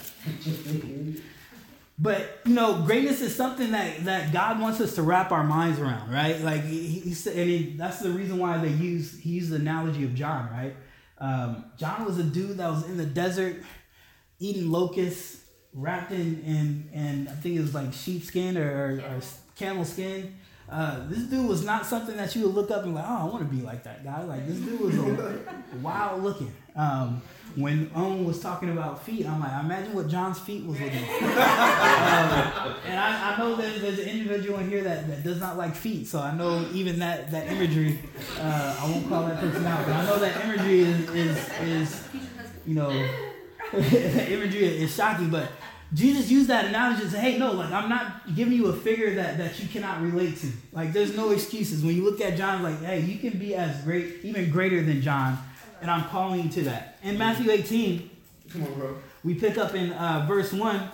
but 1.98 2.40
you 2.44 2.54
know, 2.54 2.82
greatness 2.82 3.20
is 3.20 3.34
something 3.34 3.72
that, 3.72 4.04
that 4.04 4.32
God 4.32 4.60
wants 4.60 4.80
us 4.80 4.94
to 4.94 5.02
wrap 5.02 5.32
our 5.32 5.42
minds 5.42 5.80
around, 5.80 6.12
right? 6.12 6.40
Like 6.40 6.62
he, 6.62 7.00
he 7.00 7.14
said, 7.14 7.36
and 7.36 7.50
he, 7.50 7.74
that's 7.76 7.98
the 7.98 8.10
reason 8.10 8.38
why 8.38 8.58
they 8.58 8.68
use 8.68 9.18
he 9.18 9.30
used 9.30 9.50
the 9.50 9.56
analogy 9.56 10.04
of 10.04 10.14
John, 10.14 10.48
right? 10.52 10.76
Um, 11.18 11.64
John 11.78 12.04
was 12.04 12.18
a 12.18 12.22
dude 12.22 12.58
that 12.58 12.70
was 12.70 12.84
in 12.84 12.96
the 12.96 13.06
desert 13.06 13.56
eating 14.38 14.70
locusts, 14.70 15.40
wrapped 15.72 16.12
in 16.12 16.42
in, 16.44 16.90
in 16.92 17.28
I 17.28 17.32
think 17.32 17.56
it 17.56 17.60
was 17.60 17.74
like 17.74 17.92
sheepskin 17.92 18.56
or, 18.56 18.70
or, 18.70 19.16
or 19.16 19.20
camel 19.56 19.84
skin. 19.84 20.36
Uh, 20.68 21.06
this 21.08 21.24
dude 21.24 21.48
was 21.48 21.64
not 21.64 21.86
something 21.86 22.16
that 22.16 22.34
you 22.34 22.42
would 22.42 22.54
look 22.54 22.72
up 22.72 22.82
and 22.82 22.94
like, 22.94 23.04
oh, 23.06 23.18
I 23.20 23.24
want 23.24 23.48
to 23.48 23.56
be 23.56 23.62
like 23.62 23.84
that 23.84 24.02
guy. 24.02 24.22
Like 24.24 24.46
this 24.48 24.56
dude 24.56 24.80
was 24.80 24.98
a, 24.98 25.38
wild 25.82 26.24
looking. 26.24 26.52
Um, 26.74 27.22
when 27.54 27.90
Owen 27.94 28.24
was 28.24 28.40
talking 28.40 28.70
about 28.70 29.02
feet, 29.02 29.26
I'm 29.26 29.40
like, 29.40 29.64
imagine 29.64 29.94
what 29.94 30.08
John's 30.08 30.40
feet 30.40 30.66
was 30.66 30.78
looking 30.80 31.00
like. 31.00 31.22
uh, 31.22 32.74
and 32.86 32.98
I, 32.98 33.34
I, 33.34 33.38
know 33.38 33.54
there's, 33.54 33.80
there's 33.80 33.98
an 34.00 34.08
individual 34.08 34.58
in 34.58 34.68
here 34.68 34.82
that, 34.82 35.06
that 35.06 35.22
does 35.22 35.40
not 35.40 35.56
like 35.56 35.74
feet, 35.74 36.08
so 36.08 36.20
I 36.20 36.34
know 36.34 36.66
even 36.72 36.98
that 36.98 37.30
that 37.30 37.46
imagery. 37.46 38.00
Uh, 38.38 38.76
I 38.80 38.90
won't 38.90 39.08
call 39.08 39.26
that 39.26 39.38
person 39.38 39.64
out, 39.64 39.86
but 39.86 39.94
I 39.94 40.04
know 40.04 40.18
that 40.18 40.44
imagery 40.44 40.80
is 40.80 41.10
is, 41.10 41.50
is 41.62 42.08
you 42.66 42.74
know, 42.74 42.90
imagery 43.72 44.64
is 44.64 44.94
shocking, 44.94 45.30
but 45.30 45.48
Jesus 45.94 46.30
used 46.30 46.48
that 46.48 46.64
analogy 46.64 47.02
to 47.02 47.10
say, 47.10 47.20
hey, 47.20 47.38
no, 47.38 47.52
like 47.52 47.70
I'm 47.70 47.88
not 47.88 48.34
giving 48.34 48.54
you 48.54 48.66
a 48.66 48.72
figure 48.72 49.14
that, 49.14 49.38
that 49.38 49.60
you 49.60 49.68
cannot 49.68 50.02
relate 50.02 50.36
to. 50.38 50.48
Like 50.72 50.92
there's 50.92 51.16
no 51.16 51.30
excuses. 51.30 51.84
When 51.84 51.94
you 51.94 52.04
look 52.04 52.20
at 52.20 52.36
John, 52.36 52.62
like, 52.62 52.82
hey, 52.82 53.00
you 53.00 53.18
can 53.18 53.38
be 53.38 53.54
as 53.54 53.82
great, 53.82 54.24
even 54.24 54.50
greater 54.50 54.82
than 54.82 55.00
John, 55.00 55.38
and 55.80 55.90
I'm 55.90 56.04
calling 56.04 56.42
you 56.42 56.50
to 56.50 56.62
that. 56.64 56.98
In 57.02 57.16
Matthew 57.16 57.50
18, 57.50 58.10
come 58.50 58.64
on, 58.64 58.74
bro. 58.74 58.96
We 59.22 59.34
pick 59.34 59.58
up 59.58 59.74
in 59.74 59.92
uh, 59.92 60.24
verse 60.26 60.52
1. 60.52 60.90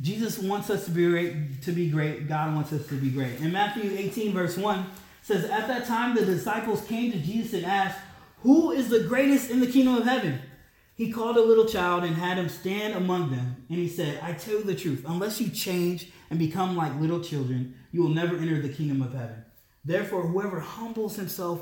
Jesus 0.00 0.38
wants 0.38 0.68
us 0.70 0.84
to 0.86 0.90
be 0.90 1.08
great, 1.08 1.62
to 1.62 1.72
be 1.72 1.88
great. 1.88 2.28
God 2.28 2.54
wants 2.54 2.72
us 2.72 2.86
to 2.88 2.94
be 2.94 3.10
great. 3.10 3.40
In 3.40 3.52
Matthew 3.52 3.90
18, 3.96 4.32
verse 4.32 4.56
1, 4.56 4.86
says, 5.22 5.44
At 5.44 5.68
that 5.68 5.86
time 5.86 6.14
the 6.14 6.24
disciples 6.24 6.84
came 6.86 7.12
to 7.12 7.18
Jesus 7.18 7.54
and 7.54 7.64
asked, 7.64 7.98
Who 8.42 8.72
is 8.72 8.88
the 8.88 9.04
greatest 9.04 9.50
in 9.50 9.60
the 9.60 9.66
kingdom 9.66 9.96
of 9.96 10.04
heaven? 10.04 10.40
He 10.96 11.10
called 11.10 11.36
a 11.36 11.42
little 11.42 11.66
child 11.66 12.04
and 12.04 12.14
had 12.14 12.38
him 12.38 12.48
stand 12.48 12.94
among 12.94 13.30
them. 13.30 13.66
And 13.68 13.78
he 13.78 13.88
said, 13.88 14.20
I 14.22 14.32
tell 14.32 14.54
you 14.54 14.62
the 14.62 14.74
truth, 14.74 15.04
unless 15.06 15.40
you 15.40 15.50
change 15.50 16.10
and 16.30 16.38
become 16.38 16.76
like 16.76 16.98
little 17.00 17.20
children, 17.20 17.74
you 17.90 18.02
will 18.02 18.10
never 18.10 18.36
enter 18.36 18.62
the 18.62 18.68
kingdom 18.68 19.02
of 19.02 19.12
heaven. 19.12 19.44
Therefore, 19.84 20.22
whoever 20.22 20.60
humbles 20.60 21.16
himself 21.16 21.60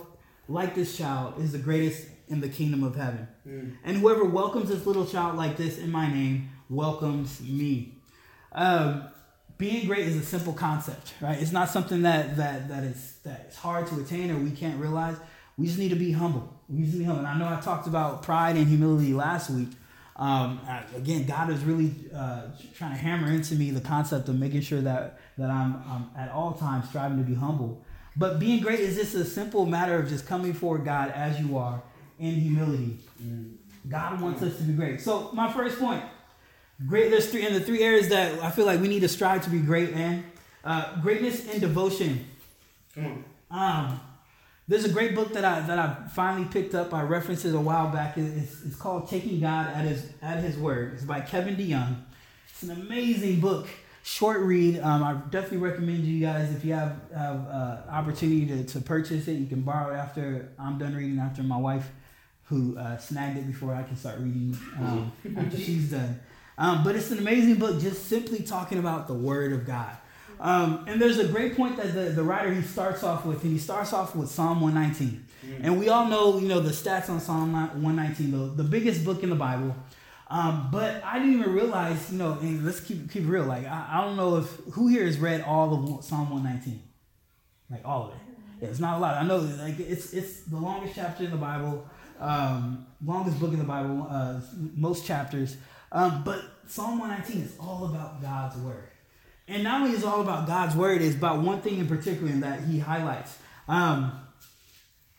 like 0.48 0.74
this 0.74 0.96
child 0.96 1.40
is 1.40 1.52
the 1.52 1.58
greatest 1.58 2.06
in 2.28 2.40
the 2.40 2.48
kingdom 2.48 2.82
of 2.82 2.94
heaven. 2.94 3.26
Mm. 3.46 3.76
And 3.84 3.96
whoever 3.98 4.24
welcomes 4.24 4.68
this 4.68 4.86
little 4.86 5.06
child 5.06 5.36
like 5.36 5.56
this 5.56 5.78
in 5.78 5.90
my 5.90 6.12
name 6.12 6.50
welcomes 6.68 7.40
me. 7.40 7.98
Um, 8.52 9.08
being 9.58 9.86
great 9.86 10.06
is 10.06 10.16
a 10.16 10.24
simple 10.24 10.52
concept, 10.52 11.14
right? 11.20 11.40
It's 11.40 11.52
not 11.52 11.68
something 11.68 12.02
that 12.02 12.36
that 12.36 12.68
that 12.68 12.84
is 12.84 13.18
that 13.24 13.46
is 13.48 13.56
hard 13.56 13.86
to 13.88 14.00
attain 14.00 14.30
or 14.30 14.36
we 14.36 14.50
can't 14.50 14.80
realize. 14.80 15.16
We 15.56 15.66
just 15.66 15.78
need 15.78 15.90
to 15.90 15.96
be 15.96 16.12
humble. 16.12 16.60
Just 16.75 16.97
humble. 17.05 17.19
And 17.19 17.26
I 17.26 17.38
know 17.38 17.49
I 17.49 17.61
talked 17.61 17.87
about 17.87 18.23
pride 18.23 18.57
and 18.57 18.67
humility 18.67 19.12
last 19.12 19.50
week. 19.50 19.69
Um, 20.17 20.61
again, 20.97 21.26
God 21.26 21.50
is 21.50 21.64
really 21.64 21.95
uh, 22.14 22.43
trying 22.75 22.93
to 22.93 22.99
hammer 22.99 23.29
into 23.29 23.55
me 23.55 23.71
the 23.71 23.81
concept 23.81 24.29
of 24.29 24.38
making 24.38 24.61
sure 24.61 24.81
that 24.81 25.19
that 25.38 25.50
I'm, 25.50 25.83
I'm 25.88 26.11
at 26.17 26.31
all 26.31 26.52
times 26.52 26.88
striving 26.88 27.19
to 27.19 27.25
be 27.25 27.35
humble. 27.35 27.83
But 28.17 28.38
being 28.38 28.62
great 28.62 28.81
is 28.81 28.97
just 28.97 29.14
a 29.14 29.25
simple 29.25 29.64
matter 29.64 29.99
of 29.99 30.09
just 30.09 30.26
coming 30.26 30.52
for 30.52 30.79
God 30.79 31.11
as 31.11 31.41
you 31.41 31.57
are 31.57 31.83
in 32.19 32.35
humility. 32.35 32.99
God 33.88 34.21
wants 34.21 34.43
us 34.43 34.57
to 34.59 34.62
be 34.62 34.75
great. 34.75 35.00
So 35.00 35.31
my 35.33 35.50
first 35.50 35.79
point, 35.79 36.05
great. 36.87 37.11
There's 37.11 37.31
three 37.31 37.47
in 37.47 37.55
the 37.55 37.61
three 37.61 37.83
areas 37.83 38.09
that 38.11 38.38
I 38.41 38.50
feel 38.50 38.67
like 38.67 38.81
we 38.81 38.88
need 38.88 39.00
to 39.00 39.09
strive 39.09 39.43
to 39.45 39.50
be 39.50 39.61
great, 39.61 39.95
man. 39.95 40.25
Uh, 40.62 41.00
greatness 41.00 41.49
and 41.49 41.61
devotion. 41.61 42.26
Come 42.95 43.25
on. 43.50 43.88
Um, 43.88 44.00
there's 44.69 44.85
a 44.85 44.88
great 44.88 45.14
book 45.14 45.33
that 45.33 45.45
I 45.45 45.61
that 45.61 45.78
I 45.78 46.09
finally 46.09 46.47
picked 46.47 46.75
up. 46.75 46.95
I 46.95 47.02
referenced 47.02 47.45
it 47.45 47.54
a 47.54 47.61
while 47.61 47.88
back. 47.88 48.16
It's, 48.16 48.62
it's 48.64 48.76
called 48.76 49.09
Taking 49.09 49.40
God 49.40 49.69
at 49.69 49.85
His 49.85 50.09
at 50.23 50.42
His 50.42 50.57
Word. 50.57 50.95
It's 50.95 51.04
by 51.04 51.21
Kevin 51.21 51.57
DeYoung. 51.57 51.97
It's 52.49 52.62
an 52.62 52.71
amazing 52.71 53.40
book 53.40 53.69
short 54.02 54.40
read. 54.40 54.81
Um, 54.81 55.02
I 55.02 55.14
definitely 55.31 55.59
recommend 55.59 56.04
you 56.04 56.21
guys 56.21 56.54
if 56.54 56.64
you 56.64 56.75
have, 56.75 57.00
have 57.14 57.47
uh, 57.49 57.83
opportunity 57.88 58.47
to, 58.47 58.64
to 58.64 58.81
purchase 58.81 59.28
it, 59.28 59.35
you 59.35 59.47
can 59.47 59.62
borrow 59.62 59.95
it 59.95 59.97
after 59.97 60.50
I'm 60.59 60.78
done 60.78 60.95
reading. 60.95 61.19
After 61.19 61.42
my 61.42 61.57
wife, 61.57 61.90
who 62.45 62.76
uh, 62.76 62.99
snagged 62.99 63.38
it 63.38 63.47
before 63.47 63.75
I 63.75 63.83
can 63.83 63.97
start 63.97 64.19
reading, 64.19 64.57
um, 64.78 65.12
after 65.37 65.57
she's 65.57 65.90
done. 65.90 66.21
Um, 66.59 66.85
but 66.85 66.95
it's 66.97 67.11
an 67.11 67.19
amazing 67.19 67.57
book, 67.57 67.81
just 67.81 68.09
simply 68.09 68.40
talking 68.40 68.78
about 68.78 69.09
the 69.09 69.14
Word 69.14 69.52
of 69.52 69.66
God. 69.66 69.97
Um, 70.42 70.84
and 70.88 71.00
there's 71.00 71.18
a 71.18 71.28
great 71.28 71.56
point 71.56 71.76
that 71.76 71.94
the, 71.94 72.11
the 72.11 72.22
writer 72.25 72.52
he 72.52 72.62
starts 72.62 73.04
off 73.04 73.25
with, 73.25 73.44
and 73.44 73.52
he 73.52 73.58
starts 73.58 73.92
off 73.92 74.16
with 74.16 74.28
Psalm 74.28 74.61
119. 74.61 75.25
Mm-hmm. 75.46 75.64
And 75.64 75.78
we 75.78 75.88
all 75.88 76.06
know, 76.06 76.38
you 76.38 76.49
know, 76.49 76.58
the 76.58 76.72
stats 76.72 77.08
on 77.08 77.20
Psalm 77.20 77.52
119, 77.52 78.30
the, 78.32 78.62
the 78.62 78.68
biggest 78.68 79.04
book 79.04 79.22
in 79.22 79.30
the 79.30 79.37
Bible. 79.37 79.76
Um, 80.26 80.68
but 80.72 81.04
I 81.04 81.20
didn't 81.20 81.40
even 81.40 81.52
realize, 81.52 82.11
you 82.11 82.18
know, 82.18 82.38
and 82.40 82.64
let's 82.64 82.80
keep 82.80 83.11
keep 83.11 83.28
real. 83.28 83.44
Like 83.44 83.66
I, 83.66 83.87
I 83.92 84.00
don't 84.00 84.16
know 84.16 84.38
if 84.38 84.46
who 84.72 84.88
here 84.88 85.04
has 85.04 85.18
read 85.18 85.42
all 85.42 85.75
of 85.75 86.04
Psalm 86.04 86.30
119, 86.30 86.82
like 87.70 87.82
all 87.84 88.08
of 88.08 88.14
it. 88.14 88.20
Yeah, 88.62 88.68
it's 88.68 88.80
not 88.80 88.96
a 88.96 89.00
lot. 89.00 89.16
I 89.16 89.25
know, 89.25 89.37
like 89.37 89.78
it's 89.78 90.14
it's 90.14 90.44
the 90.44 90.56
longest 90.56 90.94
chapter 90.94 91.25
in 91.25 91.30
the 91.30 91.37
Bible, 91.37 91.87
um, 92.18 92.87
longest 93.04 93.38
book 93.40 93.52
in 93.52 93.58
the 93.58 93.64
Bible, 93.64 94.06
uh, 94.08 94.40
most 94.75 95.04
chapters. 95.04 95.56
Um, 95.92 96.22
but 96.25 96.42
Psalm 96.66 96.99
119 96.99 97.44
is 97.44 97.54
all 97.61 97.84
about 97.84 98.22
God's 98.22 98.56
word. 98.56 98.91
And 99.52 99.64
not 99.64 99.82
only 99.82 99.94
is 99.94 100.02
it 100.02 100.06
all 100.06 100.23
about 100.23 100.47
God's 100.47 100.75
word, 100.75 101.02
it's 101.02 101.14
about 101.14 101.42
one 101.42 101.61
thing 101.61 101.78
in 101.78 101.87
particular 101.87 102.32
that 102.32 102.64
he 102.64 102.78
highlights. 102.78 103.38
Um, 103.68 104.18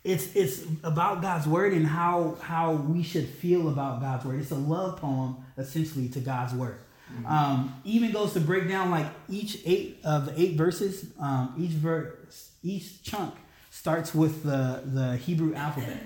it's 0.03 0.35
it's 0.35 0.63
about 0.83 1.21
God's 1.21 1.47
word 1.47 1.73
and 1.73 1.85
how 1.85 2.37
how 2.41 2.73
we 2.73 3.03
should 3.03 3.27
feel 3.27 3.69
about 3.69 4.01
God's 4.01 4.25
word. 4.25 4.41
It's 4.41 4.51
a 4.51 4.55
love 4.55 4.99
poem 4.99 5.37
essentially 5.57 6.09
to 6.09 6.19
God's 6.19 6.53
word. 6.53 6.79
Mm-hmm. 7.13 7.25
Um, 7.27 7.81
even 7.85 8.11
goes 8.11 8.33
to 8.33 8.39
break 8.39 8.67
down 8.67 8.89
like 8.89 9.05
each 9.29 9.59
eight 9.65 9.99
of 10.03 10.25
the 10.25 10.41
eight 10.41 10.57
verses. 10.57 11.05
Um, 11.19 11.53
each 11.57 11.71
verse, 11.71 12.49
each 12.63 13.03
chunk 13.03 13.35
starts 13.69 14.15
with 14.15 14.43
the 14.43 14.81
the 14.85 15.15
Hebrew 15.17 15.53
alphabet. 15.53 16.03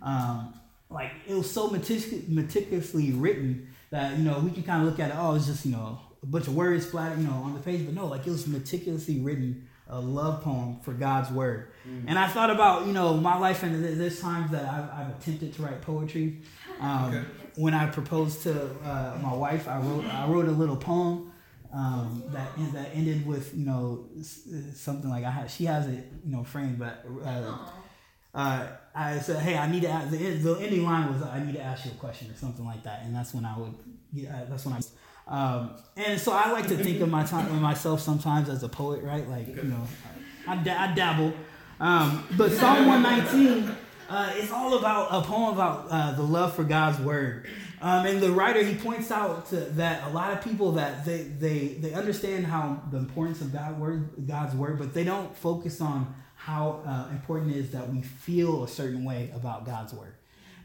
Um, 0.00 0.54
like 0.88 1.10
it 1.26 1.34
was 1.34 1.50
so 1.50 1.68
metic- 1.70 2.28
meticulously 2.28 3.10
written 3.10 3.74
that 3.90 4.16
you 4.16 4.24
know 4.24 4.38
we 4.38 4.52
can 4.52 4.62
kind 4.62 4.82
of 4.82 4.88
look 4.88 5.00
at 5.00 5.10
it. 5.10 5.16
Oh, 5.18 5.34
it's 5.34 5.46
just 5.46 5.66
you 5.66 5.72
know 5.72 5.98
a 6.24 6.26
bunch 6.26 6.46
of 6.46 6.56
words 6.56 6.86
splattered 6.88 7.18
you 7.18 7.26
know 7.26 7.34
on 7.34 7.54
the 7.54 7.60
page, 7.60 7.84
but 7.84 7.94
no, 7.94 8.06
like 8.06 8.26
it 8.26 8.30
was 8.30 8.46
meticulously 8.46 9.20
written 9.20 9.68
a 9.88 10.00
love 10.00 10.42
poem 10.42 10.80
for 10.80 10.92
God's 10.92 11.30
word. 11.30 11.68
Mm-hmm. 11.86 12.08
And 12.08 12.18
I 12.18 12.26
thought 12.26 12.50
about, 12.50 12.86
you 12.86 12.94
know, 12.94 13.14
my 13.14 13.36
life 13.36 13.62
and 13.62 13.84
there's 14.00 14.18
times 14.18 14.50
that 14.50 14.64
I've, 14.64 14.90
I've 14.90 15.10
attempted 15.18 15.52
to 15.54 15.62
write 15.62 15.82
poetry. 15.82 16.40
Um, 16.80 17.04
okay. 17.04 17.24
When 17.56 17.74
I 17.74 17.86
proposed 17.86 18.42
to 18.44 18.70
uh, 18.82 19.18
my 19.22 19.34
wife, 19.34 19.68
I 19.68 19.78
wrote 19.78 20.04
I 20.06 20.26
wrote 20.26 20.48
a 20.48 20.52
little 20.52 20.76
poem 20.76 21.32
um, 21.72 22.24
that 22.32 22.50
that 22.72 22.88
ended 22.94 23.26
with 23.26 23.54
you 23.54 23.66
know 23.66 24.06
something 24.74 25.10
like 25.10 25.24
I 25.24 25.30
had, 25.30 25.50
she 25.50 25.66
has 25.66 25.86
it 25.86 26.04
you 26.24 26.32
know 26.32 26.44
framed, 26.44 26.78
but 26.78 27.04
uh, 27.24 27.58
uh, 28.34 28.66
I 28.94 29.18
said, 29.20 29.40
hey, 29.40 29.56
I 29.56 29.70
need 29.70 29.82
to 29.82 29.88
ask, 29.88 30.10
the, 30.10 30.16
the 30.16 30.54
ending 30.60 30.84
line 30.84 31.12
was 31.12 31.22
I 31.22 31.44
need 31.44 31.54
to 31.54 31.62
ask 31.62 31.84
you 31.84 31.92
a 31.92 31.94
question 31.94 32.28
or 32.30 32.34
something 32.34 32.64
like 32.64 32.82
that, 32.84 33.02
and 33.04 33.14
that's 33.14 33.32
when 33.34 33.44
I 33.44 33.56
would 33.56 33.74
yeah, 34.12 34.44
that's 34.48 34.64
when 34.64 34.74
I 34.74 34.80
um, 35.26 35.70
and 35.96 36.20
so 36.20 36.32
I 36.32 36.50
like 36.50 36.68
to 36.68 36.76
think 36.76 37.00
of 37.00 37.08
my 37.08 37.24
time 37.24 37.60
myself 37.60 38.00
sometimes 38.00 38.48
as 38.48 38.62
a 38.62 38.68
poet, 38.68 39.02
right? 39.02 39.28
Like 39.28 39.48
you 39.48 39.62
know, 39.62 39.86
I, 40.46 40.54
I 40.54 40.94
dabble. 40.94 41.32
Um, 41.80 42.26
but 42.36 42.52
Psalm 42.52 42.86
119 42.86 43.74
uh, 44.08 44.32
is 44.36 44.50
all 44.50 44.78
about 44.78 45.08
a 45.10 45.26
poem 45.26 45.54
about 45.54 45.86
uh, 45.90 46.12
the 46.12 46.22
love 46.22 46.54
for 46.54 46.64
God's 46.64 47.00
word. 47.00 47.48
Um, 47.80 48.06
and 48.06 48.20
the 48.20 48.32
writer 48.32 48.62
he 48.62 48.74
points 48.74 49.10
out 49.10 49.46
to, 49.50 49.56
that 49.56 50.08
a 50.08 50.10
lot 50.10 50.32
of 50.32 50.42
people 50.42 50.72
that 50.72 51.04
they, 51.04 51.22
they 51.22 51.68
they 51.80 51.92
understand 51.92 52.46
how 52.46 52.82
the 52.90 52.96
importance 52.96 53.40
of 53.40 53.52
God 53.52 53.78
word 53.78 54.26
God's 54.26 54.54
word, 54.54 54.78
but 54.78 54.94
they 54.94 55.04
don't 55.04 55.34
focus 55.36 55.80
on 55.80 56.14
how 56.34 56.82
uh, 56.86 57.10
important 57.10 57.52
it 57.52 57.58
is 57.58 57.70
that 57.70 57.88
we 57.88 58.02
feel 58.02 58.64
a 58.64 58.68
certain 58.68 59.04
way 59.04 59.30
about 59.34 59.64
God's 59.64 59.94
word. 59.94 60.14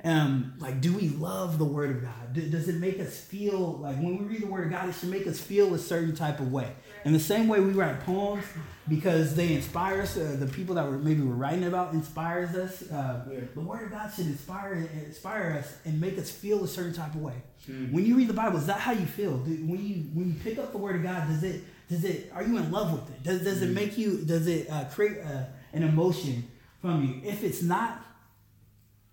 Um, 0.03 0.53
like, 0.59 0.79
do 0.79 0.93
we 0.93 1.09
love 1.09 1.57
the 1.57 1.65
Word 1.65 1.97
of 1.97 2.01
God? 2.01 2.33
Do, 2.33 2.41
does 2.49 2.69
it 2.69 2.75
make 2.75 2.99
us 2.99 3.19
feel 3.19 3.79
like 3.79 3.97
when 3.97 4.17
we 4.17 4.25
read 4.25 4.41
the 4.41 4.47
Word 4.47 4.65
of 4.65 4.71
God, 4.71 4.87
it 4.87 4.95
should 4.95 5.09
make 5.09 5.27
us 5.27 5.39
feel 5.39 5.73
a 5.73 5.79
certain 5.79 6.15
type 6.15 6.39
of 6.39 6.51
way? 6.51 6.71
In 7.03 7.11
the 7.11 7.19
same 7.19 7.47
way 7.47 7.59
we 7.59 7.71
write 7.71 7.99
poems 8.01 8.45
because 8.87 9.35
they 9.35 9.53
inspire 9.53 10.01
us, 10.01 10.15
uh, 10.15 10.37
the 10.39 10.47
people 10.47 10.75
that 10.75 10.85
we're 10.85 10.97
maybe 10.97 11.21
we're 11.21 11.33
writing 11.33 11.65
about 11.65 11.93
inspires 11.93 12.55
us. 12.55 12.81
Uh, 12.89 13.25
yeah. 13.29 13.39
The 13.53 13.61
Word 13.61 13.83
of 13.83 13.91
God 13.91 14.11
should 14.13 14.27
inspire 14.27 14.89
inspire 15.05 15.57
us 15.59 15.75
and 15.85 15.99
make 15.99 16.17
us 16.17 16.31
feel 16.31 16.63
a 16.63 16.67
certain 16.67 16.93
type 16.93 17.13
of 17.13 17.21
way. 17.21 17.35
Mm-hmm. 17.69 17.93
When 17.93 18.05
you 18.05 18.15
read 18.15 18.29
the 18.29 18.33
Bible, 18.33 18.57
is 18.57 18.67
that 18.67 18.79
how 18.79 18.93
you 18.93 19.05
feel? 19.05 19.37
Do, 19.37 19.51
when 19.51 19.85
you 19.85 19.95
when 20.13 20.29
you 20.29 20.35
pick 20.41 20.57
up 20.57 20.71
the 20.71 20.77
Word 20.77 20.95
of 20.95 21.03
God, 21.03 21.27
does 21.27 21.43
it 21.43 21.61
does 21.89 22.05
it 22.05 22.31
are 22.33 22.43
you 22.43 22.57
in 22.57 22.71
love 22.71 22.93
with 22.93 23.09
it? 23.15 23.23
Does 23.23 23.43
does 23.43 23.57
mm-hmm. 23.57 23.71
it 23.71 23.73
make 23.73 23.97
you? 23.97 24.23
Does 24.23 24.47
it 24.47 24.69
uh, 24.69 24.85
create 24.85 25.17
uh, 25.25 25.43
an 25.73 25.83
emotion 25.83 26.49
from 26.81 27.03
you? 27.03 27.29
If 27.29 27.43
it's 27.43 27.61
not 27.61 28.01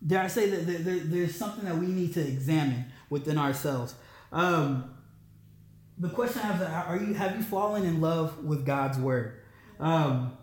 dare 0.04 0.22
I 0.22 0.26
say 0.26 0.50
that 0.50 1.10
there's 1.10 1.34
something 1.34 1.64
that 1.64 1.78
we 1.78 1.86
need 1.86 2.14
to 2.14 2.20
examine 2.20 2.86
within 3.10 3.38
ourselves. 3.38 3.94
Um, 4.32 4.92
the 5.98 6.08
question 6.08 6.42
I 6.42 6.46
have 6.46 6.60
is, 6.60 6.68
are 6.68 6.96
you 6.96 7.14
have 7.14 7.36
you 7.36 7.42
fallen 7.42 7.84
in 7.84 8.00
love 8.00 8.44
with 8.44 8.66
God's 8.66 8.98
word? 8.98 9.40
Um, 9.80 10.36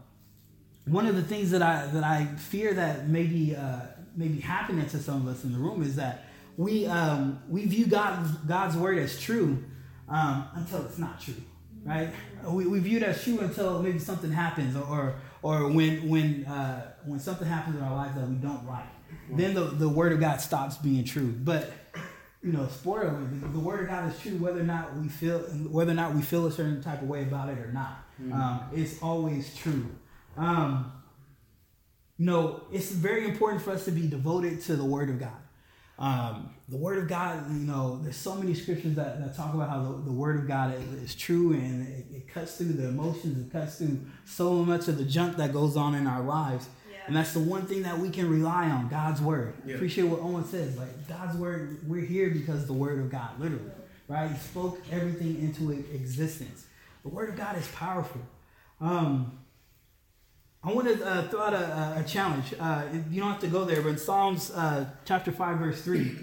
one 0.85 1.05
of 1.05 1.15
the 1.15 1.23
things 1.23 1.51
that 1.51 1.61
I 1.61 1.85
that 1.87 2.03
I 2.03 2.25
fear 2.37 2.73
that 2.73 3.07
maybe 3.07 3.55
uh, 3.55 3.81
maybe 4.15 4.39
happening 4.39 4.87
to 4.87 4.99
some 4.99 5.27
of 5.27 5.27
us 5.27 5.43
in 5.43 5.53
the 5.53 5.59
room 5.59 5.83
is 5.83 5.95
that 5.95 6.25
we 6.57 6.85
um, 6.85 7.41
we 7.47 7.65
view 7.65 7.85
God's 7.85 8.31
God's 8.31 8.75
word 8.75 8.97
as 8.97 9.19
true 9.19 9.63
um, 10.09 10.47
until 10.55 10.85
it's 10.85 10.97
not 10.97 11.21
true, 11.21 11.41
right? 11.85 12.09
We, 12.45 12.67
we 12.67 12.79
view 12.79 12.97
it 12.97 13.03
as 13.03 13.23
true 13.23 13.39
until 13.39 13.81
maybe 13.81 13.99
something 13.99 14.31
happens 14.31 14.75
or 14.75 15.15
when 15.43 16.09
when 16.09 16.45
uh, 16.45 16.93
when 17.05 17.19
something 17.19 17.47
happens 17.47 17.75
in 17.75 17.83
our 17.83 17.95
lives 17.95 18.15
that 18.15 18.27
we 18.27 18.35
don't 18.35 18.65
like 18.67 18.87
then 19.29 19.53
the, 19.53 19.61
the 19.61 19.89
word 19.89 20.11
of 20.11 20.19
God 20.19 20.41
stops 20.41 20.77
being 20.77 21.03
true. 21.03 21.31
But 21.31 21.71
you 22.41 22.51
know, 22.51 22.67
spoiler 22.67 23.09
the, 23.09 23.47
the, 23.47 23.59
word 23.59 23.81
of 23.81 23.87
God 23.87 24.11
is 24.11 24.19
true 24.19 24.33
whether 24.33 24.59
or 24.59 24.65
not 24.65 24.95
we 24.97 25.07
feel 25.07 25.39
whether 25.39 25.91
or 25.91 25.95
not 25.95 26.13
we 26.13 26.21
feel 26.21 26.45
a 26.45 26.51
certain 26.51 26.81
type 26.81 27.01
of 27.01 27.07
way 27.07 27.23
about 27.23 27.49
it 27.49 27.57
or 27.57 27.71
not. 27.71 28.03
Mm-hmm. 28.21 28.33
Um, 28.33 28.61
it's 28.73 29.01
always 29.01 29.55
true. 29.55 29.85
Um, 30.37 30.91
you 32.17 32.25
know, 32.25 32.63
it's 32.71 32.91
very 32.91 33.27
important 33.27 33.61
for 33.61 33.71
us 33.71 33.85
to 33.85 33.91
be 33.91 34.07
devoted 34.07 34.61
to 34.63 34.75
the 34.75 34.85
word 34.85 35.09
of 35.09 35.19
God. 35.19 35.31
Um, 35.99 36.53
the 36.69 36.77
word 36.77 36.97
of 36.97 37.07
God, 37.07 37.47
you 37.51 37.67
know, 37.67 37.99
there's 38.01 38.15
so 38.15 38.35
many 38.35 38.53
scriptures 38.55 38.95
that, 38.95 39.19
that 39.19 39.35
talk 39.35 39.53
about 39.53 39.69
how 39.69 39.83
the, 39.83 39.89
the 40.05 40.11
word 40.11 40.39
of 40.39 40.47
God 40.47 40.73
is, 40.75 41.03
is 41.03 41.15
true 41.15 41.53
and 41.53 41.87
it, 41.87 42.05
it, 42.11 42.27
cuts 42.27 42.57
through 42.57 42.73
the 42.73 42.87
emotions, 42.87 43.45
it 43.45 43.51
cuts 43.51 43.77
through 43.77 43.99
so 44.25 44.65
much 44.65 44.87
of 44.87 44.97
the 44.97 45.05
junk 45.05 45.37
that 45.37 45.53
goes 45.53 45.77
on 45.77 45.93
in 45.93 46.07
our 46.07 46.23
lives. 46.23 46.67
And 47.05 47.15
that's 47.15 47.33
the 47.33 47.39
one 47.39 47.65
thing 47.65 47.83
that 47.83 47.99
we 47.99 48.09
can 48.09 48.29
rely 48.29 48.69
on 48.69 48.87
God's 48.87 49.21
word. 49.21 49.55
Yeah. 49.65 49.75
Appreciate 49.75 50.05
what 50.05 50.21
Owen 50.21 50.45
says. 50.45 50.77
Like, 50.77 51.07
God's 51.07 51.37
word, 51.37 51.79
we're 51.85 52.05
here 52.05 52.29
because 52.29 52.65
the 52.65 52.73
word 52.73 52.99
of 52.99 53.11
God, 53.11 53.39
literally. 53.39 53.71
Right? 54.07 54.31
He 54.31 54.37
spoke 54.37 54.79
everything 54.89 55.39
into 55.41 55.71
existence. 55.71 56.65
The 57.03 57.09
word 57.09 57.29
of 57.29 57.35
God 57.35 57.57
is 57.57 57.67
powerful. 57.69 58.21
Um, 58.79 59.37
I 60.65 60.71
want 60.71 60.87
to 60.87 61.05
uh, 61.05 61.27
throw 61.27 61.41
out 61.41 61.53
a, 61.53 61.99
a 61.99 62.03
challenge. 62.07 62.53
Uh, 62.57 62.83
you 63.11 63.19
don't 63.19 63.31
have 63.31 63.41
to 63.41 63.47
go 63.47 63.65
there, 63.65 63.81
but 63.81 63.89
in 63.89 63.97
Psalms 63.97 64.49
uh, 64.51 64.85
chapter 65.03 65.29
5, 65.29 65.57
verse 65.57 65.81
3, 65.81 66.15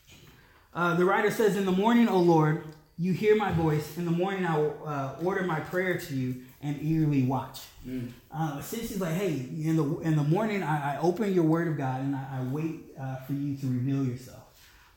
uh, 0.74 0.94
the 0.94 1.04
writer 1.04 1.32
says, 1.32 1.56
In 1.56 1.64
the 1.64 1.72
morning, 1.72 2.08
O 2.08 2.20
Lord, 2.20 2.62
you 2.96 3.12
hear 3.12 3.34
my 3.34 3.50
voice. 3.50 3.98
In 3.98 4.04
the 4.04 4.12
morning, 4.12 4.46
I 4.46 4.56
will 4.56 4.78
uh, 4.86 5.14
order 5.24 5.42
my 5.42 5.58
prayer 5.58 5.98
to 5.98 6.14
you 6.14 6.42
and 6.62 6.80
eagerly 6.80 7.24
watch. 7.24 7.62
Mm. 7.84 8.12
Uh, 8.32 8.58
essentially, 8.60 9.00
like, 9.00 9.14
hey, 9.14 9.32
in 9.32 9.74
the 9.74 9.98
in 10.00 10.14
the 10.14 10.22
morning, 10.22 10.62
I, 10.62 10.94
I 10.94 11.00
open 11.00 11.34
your 11.34 11.42
Word 11.42 11.66
of 11.66 11.76
God 11.76 12.02
and 12.02 12.14
I, 12.14 12.38
I 12.38 12.44
wait 12.44 12.84
uh, 13.00 13.16
for 13.16 13.32
you 13.32 13.56
to 13.56 13.66
reveal 13.66 14.04
yourself. 14.04 14.38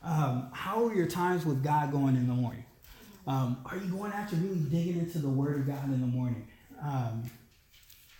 Um, 0.04 0.50
how 0.52 0.86
are 0.86 0.94
your 0.94 1.08
times 1.08 1.44
with 1.44 1.64
God 1.64 1.90
going 1.90 2.14
in 2.14 2.28
the 2.28 2.34
morning? 2.34 2.64
Um, 3.26 3.56
are 3.66 3.76
you 3.76 3.88
going 3.88 4.12
after 4.12 4.36
really 4.36 4.60
digging 4.60 5.00
into 5.00 5.18
the 5.18 5.28
Word 5.28 5.56
of 5.56 5.66
God 5.66 5.84
in 5.86 6.00
the 6.00 6.06
morning? 6.06 6.46
Um, 6.80 7.24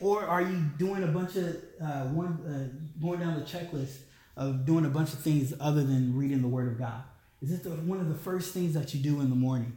or 0.00 0.24
are 0.24 0.42
you 0.42 0.58
doing 0.78 1.02
a 1.02 1.08
bunch 1.08 1.36
of 1.36 1.56
uh, 1.80 2.04
one 2.04 2.28
uh, 2.46 3.02
going 3.02 3.20
down 3.20 3.34
the 3.38 3.46
checklist 3.46 3.98
of 4.36 4.66
doing 4.66 4.84
a 4.84 4.90
bunch 4.90 5.12
of 5.12 5.20
things 5.20 5.54
other 5.60 5.82
than 5.82 6.16
reading 6.16 6.42
the 6.42 6.48
Word 6.48 6.68
of 6.68 6.78
God? 6.78 7.02
Is 7.42 7.52
it 7.52 7.62
the, 7.62 7.70
one 7.70 8.00
of 8.00 8.08
the 8.08 8.14
first 8.14 8.52
things 8.52 8.74
that 8.74 8.94
you 8.94 9.00
do 9.00 9.20
in 9.20 9.30
the 9.30 9.36
morning? 9.36 9.76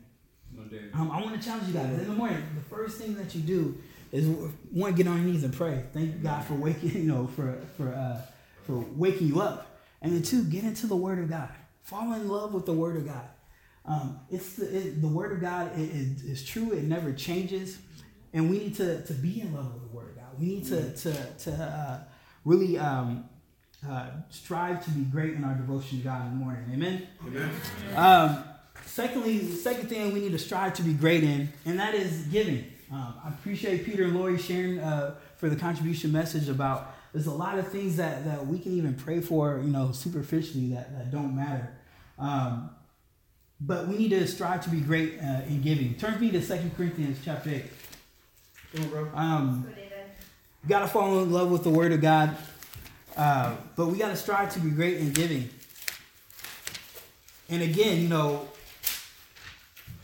Um, 0.94 1.12
I 1.12 1.22
want 1.22 1.40
to 1.40 1.46
challenge 1.46 1.68
you 1.68 1.74
guys. 1.74 1.90
In 1.92 2.08
the 2.08 2.14
morning, 2.14 2.42
the 2.56 2.76
first 2.76 2.98
thing 2.98 3.16
that 3.16 3.34
you 3.36 3.42
do 3.42 3.78
is 4.12 4.28
one, 4.72 4.94
get 4.96 5.08
on 5.08 5.18
your 5.18 5.32
knees 5.32 5.44
and 5.44 5.54
pray. 5.54 5.84
Thank 5.94 6.24
God 6.24 6.44
for 6.46 6.56
waking, 6.56 6.90
you 6.94 7.04
know, 7.04 7.28
for 7.28 7.60
for 7.78 7.90
uh, 7.90 8.22
for 8.66 8.84
waking 8.96 9.28
you 9.28 9.42
up. 9.42 9.80
And 10.02 10.14
then 10.14 10.24
two, 10.24 10.44
get 10.46 10.64
into 10.64 10.88
the 10.88 10.96
Word 10.96 11.20
of 11.20 11.30
God. 11.30 11.50
Fall 11.84 12.14
in 12.14 12.28
love 12.30 12.54
with 12.54 12.66
the 12.66 12.74
Word 12.74 12.98
of 12.98 13.06
God. 13.06 13.28
Um, 13.86 14.20
it's 14.30 14.54
the, 14.54 14.78
it, 14.78 15.02
the 15.02 15.08
Word 15.08 15.32
of 15.32 15.42
God 15.42 15.72
is, 15.78 16.24
is 16.24 16.46
true. 16.46 16.72
It 16.72 16.84
never 16.84 17.12
changes, 17.12 17.80
and 18.34 18.50
we 18.50 18.60
need 18.60 18.76
to, 18.76 19.02
to 19.04 19.14
be 19.14 19.42
in 19.42 19.54
love 19.54 19.74
with 19.74 19.90
the 19.90 19.98
Word. 19.98 20.09
We 20.40 20.48
need 20.48 20.66
to 20.66 20.92
to 20.94 21.14
to 21.14 21.52
uh, 21.52 22.00
really 22.46 22.78
um, 22.78 23.30
uh, 23.88 24.08
strive 24.30 24.84
to 24.86 24.92
be 24.92 25.04
great 25.04 25.34
in 25.34 25.44
our 25.44 25.56
devotion 25.56 26.00
to 26.00 26.04
God 26.04 26.26
in 26.26 26.32
the 26.32 26.46
morning. 26.46 26.64
Amen. 26.74 27.08
Amen. 27.26 27.52
Um, 27.96 28.44
secondly, 28.86 29.40
second 29.52 29.90
thing 29.90 30.14
we 30.14 30.22
need 30.22 30.32
to 30.32 30.40
strive 30.40 30.74
to 30.76 30.82
be 30.82 30.94
great 30.94 31.24
in, 31.24 31.50
and 31.66 31.80
that 31.80 31.96
is 31.96 32.24
giving. 32.28 32.66
Um, 32.92 33.14
I 33.24 33.30
appreciate 33.30 33.86
Peter 33.86 34.04
and 34.04 34.16
Lori 34.16 34.38
sharing 34.38 34.80
uh, 34.80 35.16
for 35.38 35.48
the 35.48 35.56
contribution 35.56 36.12
message 36.12 36.50
about 36.50 36.96
there's 37.14 37.28
a 37.28 37.32
lot 37.32 37.58
of 37.58 37.68
things 37.68 37.98
that, 37.98 38.26
that 38.26 38.46
we 38.46 38.60
can 38.60 38.74
even 38.74 38.94
pray 38.96 39.20
for, 39.20 39.60
you 39.64 39.72
know, 39.72 39.92
superficially 39.92 40.70
that, 40.74 40.96
that 40.98 41.12
don't 41.12 41.36
matter. 41.36 41.72
Um, 42.18 42.72
but 43.62 43.88
we 43.88 43.98
need 43.98 44.10
to 44.10 44.26
strive 44.28 44.64
to 44.64 44.70
be 44.70 44.80
great 44.80 45.20
uh, 45.20 45.42
in 45.48 45.62
giving. 45.62 45.96
Turn 45.96 46.20
me 46.20 46.32
to 46.32 46.42
Second 46.42 46.76
Corinthians 46.76 47.20
chapter 47.24 47.50
8. 47.50 47.64
Um, 49.16 49.68
David. 50.62 50.70
got 50.70 50.80
to 50.80 50.88
fall 50.88 51.22
in 51.22 51.32
love 51.32 51.52
with 51.52 51.64
the 51.64 51.70
Word 51.70 51.92
of 51.92 52.02
God, 52.02 52.36
uh, 53.18 53.56
but 53.76 53.88
we 53.88 53.98
got 53.98 54.10
to 54.10 54.16
strive 54.16 54.54
to 54.54 54.60
be 54.60 54.70
great 54.70 54.98
in 54.98 55.12
giving. 55.12 55.50
And 57.50 57.64
again, 57.64 58.02
you 58.02 58.08
know, 58.08 58.48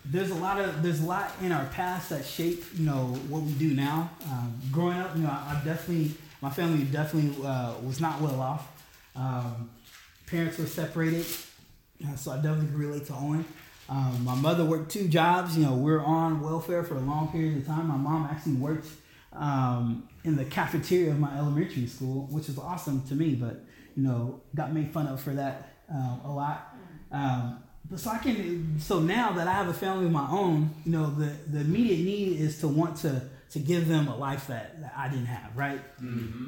there's 0.04 0.32
a 0.32 0.36
lot 0.36 0.60
of 0.60 0.84
there's 0.84 1.02
a 1.02 1.06
lot 1.06 1.32
in 1.42 1.52
our 1.52 1.66
past 1.66 2.10
that 2.10 2.26
shape 2.26 2.64
you 2.76 2.86
know 2.86 3.08
what 3.30 3.42
we 3.42 3.52
do 3.54 3.74
now. 3.74 4.10
Um, 4.26 4.60
growing 4.72 4.98
up, 4.98 5.16
you 5.16 5.24
know, 5.24 5.30
I, 5.30 5.60
I 5.60 5.66
definitely 5.66 6.16
my 6.42 6.50
family 6.50 6.84
definitely 6.86 7.46
uh, 7.46 7.74
was 7.84 8.00
not 8.00 8.22
well 8.22 8.40
off. 8.40 8.68
Um, 9.16 9.70
parents 10.28 10.58
were 10.58 10.66
separated, 10.66 11.26
uh, 12.08 12.16
so 12.16 12.32
I 12.32 12.36
definitely 12.38 12.68
can 12.68 12.78
relate 12.78 13.06
to 13.08 13.14
Owen. 13.14 13.46
Um, 13.88 14.24
my 14.24 14.36
mother 14.36 14.66
worked 14.66 14.92
two 14.92 15.08
jobs. 15.08 15.58
You 15.58 15.66
know, 15.66 15.74
we 15.74 15.92
are 15.92 16.02
on 16.02 16.42
welfare 16.42 16.84
for 16.84 16.96
a 16.96 17.00
long 17.00 17.32
period 17.32 17.58
of 17.58 17.68
time. 17.68 17.88
My 17.88 17.98
mom 17.98 18.28
actually 18.30 18.54
worked 18.54 18.88
um, 19.38 20.08
in 20.24 20.36
the 20.36 20.46
cafeteria 20.46 21.12
of 21.12 21.20
my 21.20 21.38
elementary 21.38 21.88
school, 21.88 22.28
which 22.30 22.50
is 22.50 22.58
awesome 22.58 23.04
to 23.08 23.16
me. 23.16 23.36
But 23.36 23.64
you 23.96 24.04
know, 24.04 24.42
got 24.56 24.74
made 24.74 24.92
fun 24.92 25.08
of 25.08 25.22
for 25.22 25.32
that 25.32 25.70
um, 25.90 26.22
a 26.26 26.32
lot. 26.32 26.76
Um, 27.12 27.64
but 27.90 28.00
so 28.00 28.10
I 28.12 28.18
can. 28.18 28.80
So 28.80 29.00
now 29.00 29.34
that 29.34 29.48
I 29.48 29.54
have 29.54 29.68
a 29.68 29.74
family 29.74 30.06
of 30.06 30.12
my 30.12 30.28
own, 30.30 30.72
you 30.86 30.92
know, 30.92 31.10
the 31.12 31.32
the 31.48 31.62
immediate 31.62 32.00
need 32.00 32.40
is 32.40 32.60
to 32.60 32.68
want 32.68 32.98
to 32.98 33.22
to 33.52 33.60
give 33.60 33.88
them 33.88 34.08
a 34.08 34.18
life 34.18 34.48
that, 34.48 34.82
that 34.82 34.94
I 34.98 35.08
didn't 35.08 35.28
have, 35.28 35.56
right? 35.56 35.80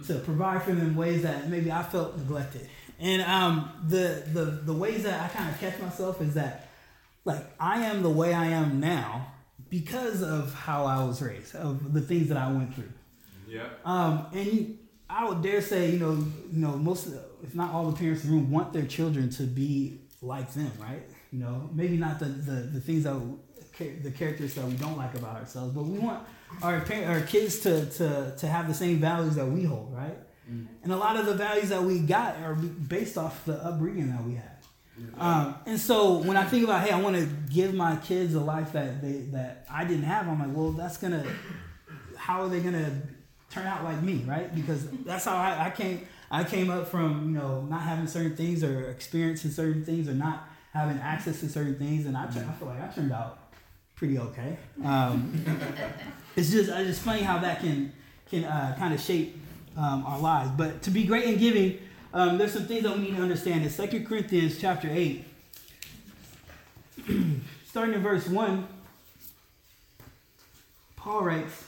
To 0.07 0.15
provide 0.19 0.63
for 0.63 0.71
them 0.71 0.87
in 0.87 0.95
ways 0.95 1.21
that 1.23 1.47
maybe 1.47 1.71
I 1.71 1.83
felt 1.83 2.17
neglected. 2.17 2.67
And 2.99 3.21
um, 3.21 3.71
the 3.87 4.23
the 4.33 4.45
the 4.45 4.73
ways 4.73 5.03
that 5.03 5.21
I 5.23 5.27
kind 5.27 5.49
of 5.49 5.59
catch 5.59 5.79
myself 5.79 6.21
is 6.21 6.33
that 6.33 6.69
like 7.23 7.45
I 7.59 7.85
am 7.85 8.01
the 8.01 8.09
way 8.09 8.33
I 8.33 8.47
am 8.47 8.79
now 8.79 9.33
because 9.69 10.21
of 10.21 10.53
how 10.53 10.85
I 10.85 11.03
was 11.03 11.21
raised, 11.21 11.55
of 11.55 11.93
the 11.93 12.01
things 12.01 12.29
that 12.29 12.37
I 12.37 12.51
went 12.51 12.73
through. 12.73 12.91
Yeah. 13.47 13.67
Um, 13.85 14.27
and 14.33 14.77
I 15.09 15.27
would 15.27 15.41
dare 15.41 15.61
say, 15.61 15.91
you 15.91 15.99
know, 15.99 16.11
you 16.11 16.59
know, 16.59 16.77
most, 16.77 17.11
the, 17.11 17.23
if 17.43 17.55
not 17.55 17.73
all 17.73 17.89
the 17.91 17.97
parents 17.97 18.23
in 18.23 18.29
the 18.29 18.35
room, 18.35 18.51
want 18.51 18.73
their 18.73 18.85
children 18.85 19.29
to 19.31 19.43
be 19.43 19.99
like 20.21 20.51
them, 20.53 20.71
right? 20.79 21.03
You 21.31 21.39
know, 21.39 21.69
maybe 21.73 21.97
not 21.97 22.19
the 22.19 22.25
the, 22.25 22.51
the 22.51 22.79
things 22.79 23.03
that 23.03 23.19
the 23.77 24.11
characters 24.11 24.55
that 24.55 24.65
we 24.65 24.73
don't 24.73 24.97
like 24.97 25.13
about 25.15 25.35
ourselves, 25.35 25.73
but 25.73 25.83
we 25.83 25.99
want 25.99 26.25
our 26.63 26.81
parents, 26.81 27.09
our 27.09 27.21
kids 27.27 27.59
to 27.59 27.85
to 27.91 28.35
to 28.37 28.47
have 28.47 28.67
the 28.67 28.73
same 28.73 28.97
values 28.97 29.35
that 29.35 29.45
we 29.45 29.63
hold, 29.63 29.93
right? 29.93 30.17
And 30.83 30.93
a 30.93 30.95
lot 30.95 31.17
of 31.17 31.25
the 31.25 31.33
values 31.33 31.69
that 31.69 31.83
we 31.83 31.99
got 31.99 32.37
are 32.37 32.55
based 32.55 33.17
off 33.17 33.43
the 33.45 33.63
upbringing 33.63 34.09
that 34.09 34.23
we 34.23 34.35
had. 34.35 34.56
Um, 35.17 35.55
and 35.65 35.79
so 35.79 36.19
when 36.19 36.37
I 36.37 36.45
think 36.45 36.63
about, 36.63 36.87
hey, 36.87 36.91
I 36.91 36.99
want 36.99 37.15
to 37.15 37.25
give 37.51 37.73
my 37.73 37.95
kids 37.97 38.35
a 38.35 38.39
life 38.39 38.73
that 38.73 39.01
they 39.01 39.21
that 39.31 39.65
I 39.71 39.83
didn't 39.83 40.03
have, 40.03 40.27
I'm 40.27 40.39
like, 40.39 40.55
well, 40.55 40.71
that's 40.71 40.97
gonna, 40.97 41.25
how 42.15 42.41
are 42.41 42.49
they 42.49 42.59
gonna 42.59 43.01
turn 43.49 43.65
out 43.65 43.83
like 43.83 44.01
me, 44.01 44.23
right? 44.27 44.53
Because 44.53 44.87
that's 45.05 45.25
how 45.25 45.35
I, 45.35 45.67
I 45.67 45.69
came. 45.71 46.07
I 46.29 46.43
came 46.43 46.69
up 46.69 46.87
from 46.87 47.33
you 47.33 47.39
know 47.39 47.61
not 47.61 47.81
having 47.81 48.07
certain 48.07 48.35
things 48.35 48.63
or 48.63 48.89
experiencing 48.89 49.51
certain 49.51 49.83
things 49.85 50.09
or 50.09 50.13
not 50.13 50.49
having 50.73 50.97
access 50.99 51.39
to 51.39 51.49
certain 51.49 51.75
things, 51.75 52.05
and 52.05 52.17
I, 52.17 52.25
I 52.25 52.29
feel 52.29 52.67
like 52.67 52.81
I 52.81 52.87
turned 52.93 53.11
out 53.11 53.39
pretty 53.95 54.19
okay. 54.19 54.57
Um, 54.83 55.43
it's 56.35 56.51
just 56.51 56.69
it's 56.69 56.89
just 56.89 57.01
funny 57.01 57.21
how 57.21 57.39
that 57.39 57.61
can 57.61 57.93
can 58.29 58.43
uh, 58.43 58.75
kind 58.77 58.93
of 58.93 58.99
shape 58.99 59.37
um, 59.77 60.05
our 60.05 60.19
lives. 60.19 60.51
But 60.51 60.81
to 60.83 60.91
be 60.91 61.05
great 61.05 61.25
in 61.25 61.37
giving, 61.37 61.79
um, 62.13 62.37
there's 62.37 62.53
some 62.53 62.65
things 62.65 62.83
that 62.83 62.95
we 62.95 63.03
need 63.03 63.15
to 63.15 63.21
understand. 63.21 63.63
In 63.63 63.69
Second 63.69 64.07
Corinthians 64.07 64.57
chapter 64.59 64.89
eight, 64.89 65.25
starting 67.67 67.95
in 67.95 68.01
verse 68.01 68.27
one, 68.27 68.67
Paul 70.95 71.23
writes. 71.23 71.65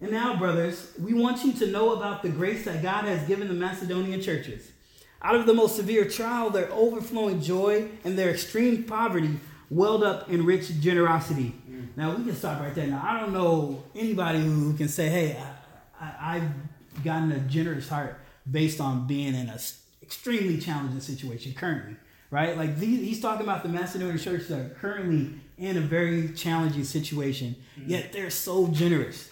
And 0.00 0.10
now, 0.10 0.36
brothers, 0.36 0.92
we 1.00 1.14
want 1.14 1.42
you 1.42 1.52
to 1.54 1.66
know 1.68 1.94
about 1.94 2.22
the 2.22 2.28
grace 2.28 2.66
that 2.66 2.82
God 2.82 3.04
has 3.04 3.26
given 3.26 3.48
the 3.48 3.54
Macedonian 3.54 4.20
churches. 4.20 4.70
Out 5.22 5.34
of 5.34 5.46
the 5.46 5.54
most 5.54 5.74
severe 5.74 6.04
trial, 6.04 6.50
their 6.50 6.70
overflowing 6.70 7.40
joy 7.40 7.88
and 8.04 8.18
their 8.18 8.30
extreme 8.30 8.84
poverty 8.84 9.40
welled 9.70 10.04
up 10.04 10.28
in 10.30 10.44
rich 10.44 10.80
generosity. 10.80 11.54
Now, 11.96 12.14
we 12.14 12.24
can 12.24 12.36
stop 12.36 12.60
right 12.60 12.74
there. 12.74 12.86
Now, 12.86 13.02
I 13.02 13.18
don't 13.18 13.32
know 13.32 13.82
anybody 13.94 14.40
who 14.40 14.74
can 14.74 14.88
say, 14.88 15.08
hey, 15.08 15.42
I, 15.98 16.04
I, 16.04 16.36
I've 16.36 17.02
gotten 17.02 17.32
a 17.32 17.38
generous 17.40 17.88
heart 17.88 18.18
based 18.50 18.80
on 18.80 19.06
being 19.06 19.34
in 19.34 19.48
an 19.48 19.58
extremely 20.02 20.58
challenging 20.58 21.00
situation 21.00 21.54
currently, 21.54 21.96
right? 22.30 22.56
Like, 22.56 22.78
these, 22.78 23.00
he's 23.00 23.20
talking 23.20 23.42
about 23.42 23.62
the 23.62 23.68
Macedonian 23.68 24.18
churches 24.18 24.48
that 24.48 24.58
are 24.58 24.74
currently 24.80 25.34
in 25.58 25.76
a 25.76 25.80
very 25.80 26.32
challenging 26.32 26.84
situation, 26.84 27.56
yet 27.86 28.12
they're 28.12 28.30
so 28.30 28.68
generous. 28.68 29.30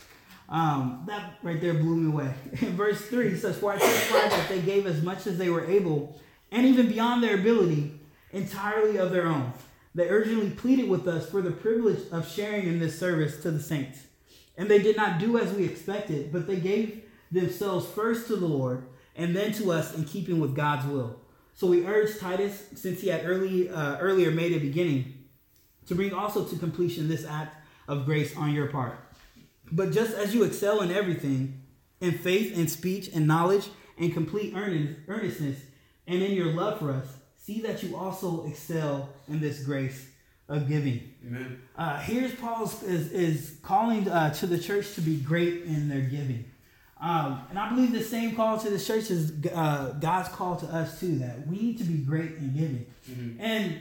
Um, 0.49 1.05
that 1.07 1.39
right 1.43 1.61
there 1.61 1.75
blew 1.75 1.97
me 1.97 2.13
away. 2.13 2.35
In 2.61 2.77
verse 2.77 3.01
3, 3.07 3.29
it 3.29 3.41
says, 3.41 3.57
For 3.59 3.73
I 3.73 3.79
testify 3.79 4.29
that 4.29 4.49
they 4.49 4.61
gave 4.61 4.87
as 4.87 5.03
much 5.03 5.27
as 5.27 5.39
they 5.39 5.49
were 5.49 5.65
able, 5.65 6.21
and 6.53 6.67
even 6.67 6.89
beyond 6.89 7.23
their 7.23 7.35
ability, 7.35 7.99
entirely 8.33 8.99
of 8.99 9.11
their 9.11 9.27
own. 9.27 9.53
They 9.95 10.09
urgently 10.09 10.51
pleaded 10.51 10.89
with 10.89 11.07
us 11.07 11.31
for 11.31 11.41
the 11.41 11.53
privilege 11.53 12.01
of 12.11 12.31
sharing 12.31 12.67
in 12.67 12.81
this 12.81 12.99
service 12.99 13.41
to 13.43 13.51
the 13.51 13.63
saints. 13.63 14.01
And 14.57 14.69
they 14.69 14.81
did 14.81 14.97
not 14.97 15.19
do 15.19 15.39
as 15.39 15.53
we 15.53 15.65
expected, 15.65 16.33
but 16.33 16.47
they 16.47 16.57
gave 16.57 17.03
themselves 17.31 17.87
first 17.87 18.27
to 18.27 18.37
the 18.37 18.47
Lord 18.47 18.87
and 19.17 19.35
then 19.35 19.53
to 19.53 19.73
us 19.73 19.95
in 19.95 20.05
keeping 20.05 20.41
with 20.41 20.55
God's 20.55 20.87
will. 20.87 21.21
So 21.55 21.69
we 21.69 21.87
urge 21.87 22.19
Titus, 22.19 22.65
since 22.75 23.01
he 23.01 23.09
had 23.09 23.25
early, 23.25 23.69
uh, 23.69 23.99
earlier 23.99 24.31
made 24.31 24.53
a 24.53 24.59
beginning, 24.59 25.15
to 25.87 25.95
bring 25.95 26.13
also 26.13 26.45
to 26.45 26.57
completion 26.57 27.09
this 27.09 27.25
act 27.25 27.57
of 27.87 28.07
grace 28.07 28.37
on 28.37 28.53
your 28.53 28.67
part. 28.67 28.99
But 29.71 29.93
just 29.93 30.15
as 30.15 30.35
you 30.35 30.45
excel 30.45 30.81
in 30.81 30.91
everything, 30.91 31.63
in 32.01 32.13
faith 32.13 32.57
and 32.57 32.71
speech 32.71 33.09
and 33.15 33.27
knowledge 33.27 33.69
and 33.99 34.13
complete 34.13 34.55
earnest, 34.57 34.99
earnestness, 35.09 35.59
and 36.07 36.23
in 36.23 36.33
your 36.33 36.53
love 36.53 36.81
for 36.81 36.91
us, 36.91 37.07
see 37.37 37.61
that 37.61 37.83
you 37.83 37.97
also 37.97 38.47
excel 38.47 39.11
in 39.29 39.41
this 39.41 39.63
grace 39.63 40.09
of 40.49 40.69
giving. 40.69 41.15
Amen. 41.27 41.63
Uh, 41.77 42.01
here's 42.01 42.35
Paul 42.35 42.65
is, 42.65 43.13
is 43.13 43.57
calling 43.63 44.09
uh, 44.09 44.35
to 44.35 44.47
the 44.47 44.59
church 44.59 44.95
to 44.95 45.01
be 45.01 45.17
great 45.17 45.63
in 45.63 45.89
their 45.89 46.03
giving. 46.03 46.45
Um, 47.05 47.43
and 47.51 47.59
I 47.59 47.69
believe 47.69 47.93
the 47.93 48.03
same 48.03 48.35
call 48.35 48.59
to 48.59 48.71
the 48.71 48.79
church 48.79 49.11
is 49.11 49.33
uh, 49.55 49.95
God's 50.01 50.31
call 50.31 50.57
to 50.57 50.67
us 50.67 50.99
too, 51.01 51.19
that 51.19 51.47
we 51.47 51.57
need 51.59 51.79
to 51.79 51.85
be 51.85 51.99
great 51.99 52.33
in 52.43 52.55
giving. 52.57 52.87
And 53.39 53.79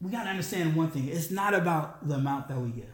we 0.00 0.10
got 0.10 0.24
to 0.24 0.30
understand 0.30 0.74
one 0.74 0.90
thing 0.90 1.06
it's 1.08 1.30
not 1.30 1.54
about 1.54 2.06
the 2.08 2.14
amount 2.16 2.48
that 2.48 2.58
we 2.58 2.70
give. 2.70 2.90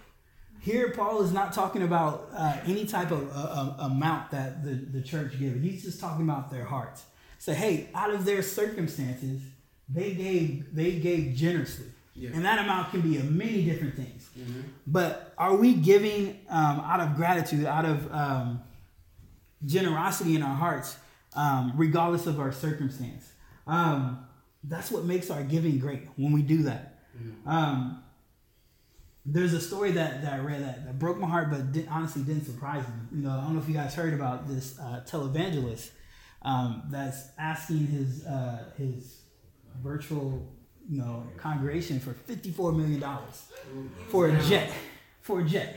Here, 0.60 0.90
Paul 0.90 1.22
is 1.22 1.32
not 1.32 1.54
talking 1.54 1.82
about 1.82 2.28
uh, 2.36 2.58
any 2.66 2.84
type 2.84 3.10
of 3.10 3.22
uh, 3.34 3.40
uh, 3.40 3.86
amount 3.86 4.30
that 4.32 4.62
the, 4.62 4.72
the 4.74 5.00
church 5.00 5.38
gives. 5.38 5.62
He's 5.62 5.82
just 5.82 5.98
talking 5.98 6.24
about 6.28 6.50
their 6.50 6.64
hearts. 6.64 7.04
So, 7.38 7.54
hey, 7.54 7.88
out 7.94 8.10
of 8.12 8.26
their 8.26 8.42
circumstances, 8.42 9.40
they 9.88 10.12
gave 10.12 10.74
they 10.74 10.92
gave 11.08 11.34
generously, 11.34 11.86
Yeah. 12.14 12.30
and 12.34 12.44
that 12.44 12.58
amount 12.58 12.90
can 12.90 13.00
be 13.00 13.16
of 13.16 13.30
many 13.30 13.64
different 13.64 13.96
things. 13.96 14.28
But 14.86 15.32
are 15.38 15.56
we 15.56 15.72
giving 15.74 16.38
um, 16.50 16.80
out 16.80 17.00
of 17.00 17.16
gratitude, 17.16 17.64
out 17.64 17.86
of 17.86 18.12
um, 18.12 18.60
generosity 19.64 20.37
in 20.37 20.42
our 20.42 20.55
hearts, 20.55 20.96
um, 21.35 21.73
regardless 21.77 22.27
of 22.27 22.40
our 22.40 22.53
circumstance? 22.53 23.31
Um, 23.66 24.27
that's 24.64 24.90
what 24.90 25.05
makes 25.05 25.31
our 25.31 25.42
giving 25.42 25.79
great 25.79 26.03
when 26.16 26.33
we 26.33 26.42
do 26.42 26.64
that. 26.64 26.99
Um, 27.46 28.03
there's 29.27 29.53
a 29.53 29.61
story 29.61 29.92
that, 29.92 30.23
that 30.23 30.33
I 30.33 30.38
read 30.38 30.62
that, 30.62 30.87
that 30.87 30.99
broke 30.99 31.18
my 31.18 31.29
heart, 31.29 31.51
but 31.51 31.73
did, 31.73 31.87
honestly 31.90 32.23
didn't 32.23 32.44
surprise 32.46 32.83
me. 32.87 33.18
You 33.18 33.23
know, 33.25 33.31
I 33.31 33.42
don't 33.42 33.55
know 33.55 33.61
if 33.61 33.68
you 33.68 33.75
guys 33.75 33.94
heard 33.94 34.14
about 34.14 34.49
this 34.49 34.79
uh, 34.79 35.03
televangelist 35.07 35.90
um, 36.42 36.83
that's 36.90 37.29
asking 37.38 37.87
his 37.87 38.25
uh, 38.27 38.64
his 38.79 39.18
virtual 39.83 40.46
you 40.88 40.99
know 40.99 41.25
congregation 41.37 42.01
for 42.01 42.12
fifty 42.12 42.51
four 42.51 42.73
million 42.73 42.99
dollars 43.01 43.44
for 44.09 44.29
a 44.29 44.42
jet 44.44 44.73
for 45.20 45.40
a 45.40 45.44
jet 45.44 45.77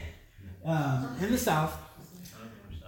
um, 0.65 1.15
in 1.22 1.32
the 1.32 1.38
South. 1.38 1.78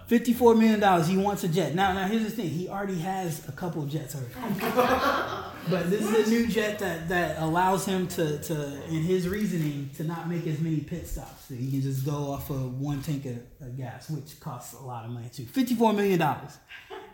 Fifty-four 0.06 0.54
million 0.54 0.78
dollars. 0.78 1.08
He 1.08 1.16
wants 1.16 1.42
a 1.42 1.48
jet. 1.48 1.74
Now, 1.74 1.92
now 1.92 2.06
here's 2.06 2.22
the 2.22 2.30
thing. 2.30 2.48
He 2.48 2.68
already 2.68 2.98
has 3.00 3.46
a 3.48 3.52
couple 3.52 3.82
of 3.82 3.90
jets 3.90 4.14
already. 4.14 4.34
but 5.68 5.90
this 5.90 6.00
is 6.00 6.28
a 6.28 6.30
new 6.30 6.46
jet 6.46 6.78
that, 6.78 7.08
that 7.08 7.42
allows 7.42 7.84
him 7.84 8.06
to, 8.08 8.38
to, 8.38 8.84
in 8.84 9.02
his 9.02 9.28
reasoning, 9.28 9.90
to 9.96 10.04
not 10.04 10.28
make 10.28 10.46
as 10.46 10.60
many 10.60 10.78
pit 10.78 11.08
stops. 11.08 11.46
So 11.48 11.54
he 11.54 11.72
can 11.72 11.80
just 11.80 12.06
go 12.06 12.30
off 12.30 12.50
of 12.50 12.80
one 12.80 13.02
tank 13.02 13.26
of, 13.26 13.38
of 13.60 13.76
gas, 13.76 14.08
which 14.08 14.38
costs 14.38 14.74
a 14.74 14.82
lot 14.82 15.04
of 15.04 15.10
money 15.10 15.28
too. 15.28 15.44
Fifty-four 15.44 15.92
million 15.92 16.20
dollars. 16.20 16.56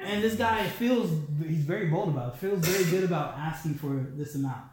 And 0.04 0.22
this 0.22 0.34
guy 0.34 0.66
feels 0.68 1.10
he's 1.46 1.64
very 1.64 1.86
bold 1.86 2.08
about 2.10 2.34
it. 2.34 2.40
Feels 2.40 2.66
very 2.66 2.90
good 2.90 3.04
about 3.04 3.38
asking 3.38 3.76
for 3.76 4.06
this 4.16 4.34
amount. 4.34 4.64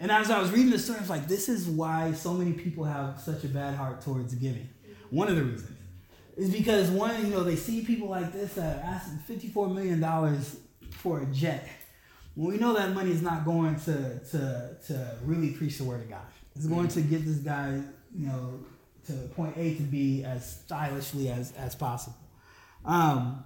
And 0.00 0.10
as 0.10 0.32
I 0.32 0.40
was 0.40 0.50
reading 0.50 0.70
the 0.70 0.80
story, 0.80 0.98
I 0.98 1.02
was 1.02 1.10
like, 1.10 1.28
this 1.28 1.48
is 1.48 1.66
why 1.66 2.12
so 2.12 2.32
many 2.32 2.54
people 2.54 2.82
have 2.84 3.20
such 3.20 3.44
a 3.44 3.48
bad 3.48 3.76
heart 3.76 4.00
towards 4.00 4.34
giving. 4.34 4.68
One 5.10 5.28
of 5.28 5.36
the 5.36 5.44
reasons 5.44 5.77
is 6.38 6.50
because 6.50 6.88
one, 6.88 7.26
you 7.26 7.32
know, 7.32 7.42
they 7.42 7.56
see 7.56 7.84
people 7.84 8.08
like 8.08 8.32
this 8.32 8.54
that 8.54 8.78
are 8.78 8.86
asking 8.86 9.18
$54 9.28 9.74
million 9.74 10.40
for 10.92 11.20
a 11.20 11.26
jet. 11.26 11.68
When 12.36 12.52
we 12.52 12.58
know 12.58 12.74
that 12.74 12.94
money 12.94 13.10
is 13.10 13.22
not 13.22 13.44
going 13.44 13.74
to, 13.80 14.20
to, 14.30 14.76
to 14.86 15.16
really 15.24 15.50
preach 15.50 15.78
the 15.78 15.84
word 15.84 16.02
of 16.02 16.08
God. 16.08 16.22
It's 16.54 16.66
going 16.66 16.88
to 16.88 17.00
get 17.00 17.24
this 17.24 17.38
guy, 17.38 17.82
you 18.16 18.26
know, 18.28 18.60
to 19.06 19.12
point 19.34 19.56
A 19.56 19.74
to 19.74 19.82
B 19.82 20.22
as 20.22 20.60
stylishly 20.60 21.28
as, 21.28 21.52
as 21.52 21.74
possible. 21.74 22.16
Um, 22.84 23.42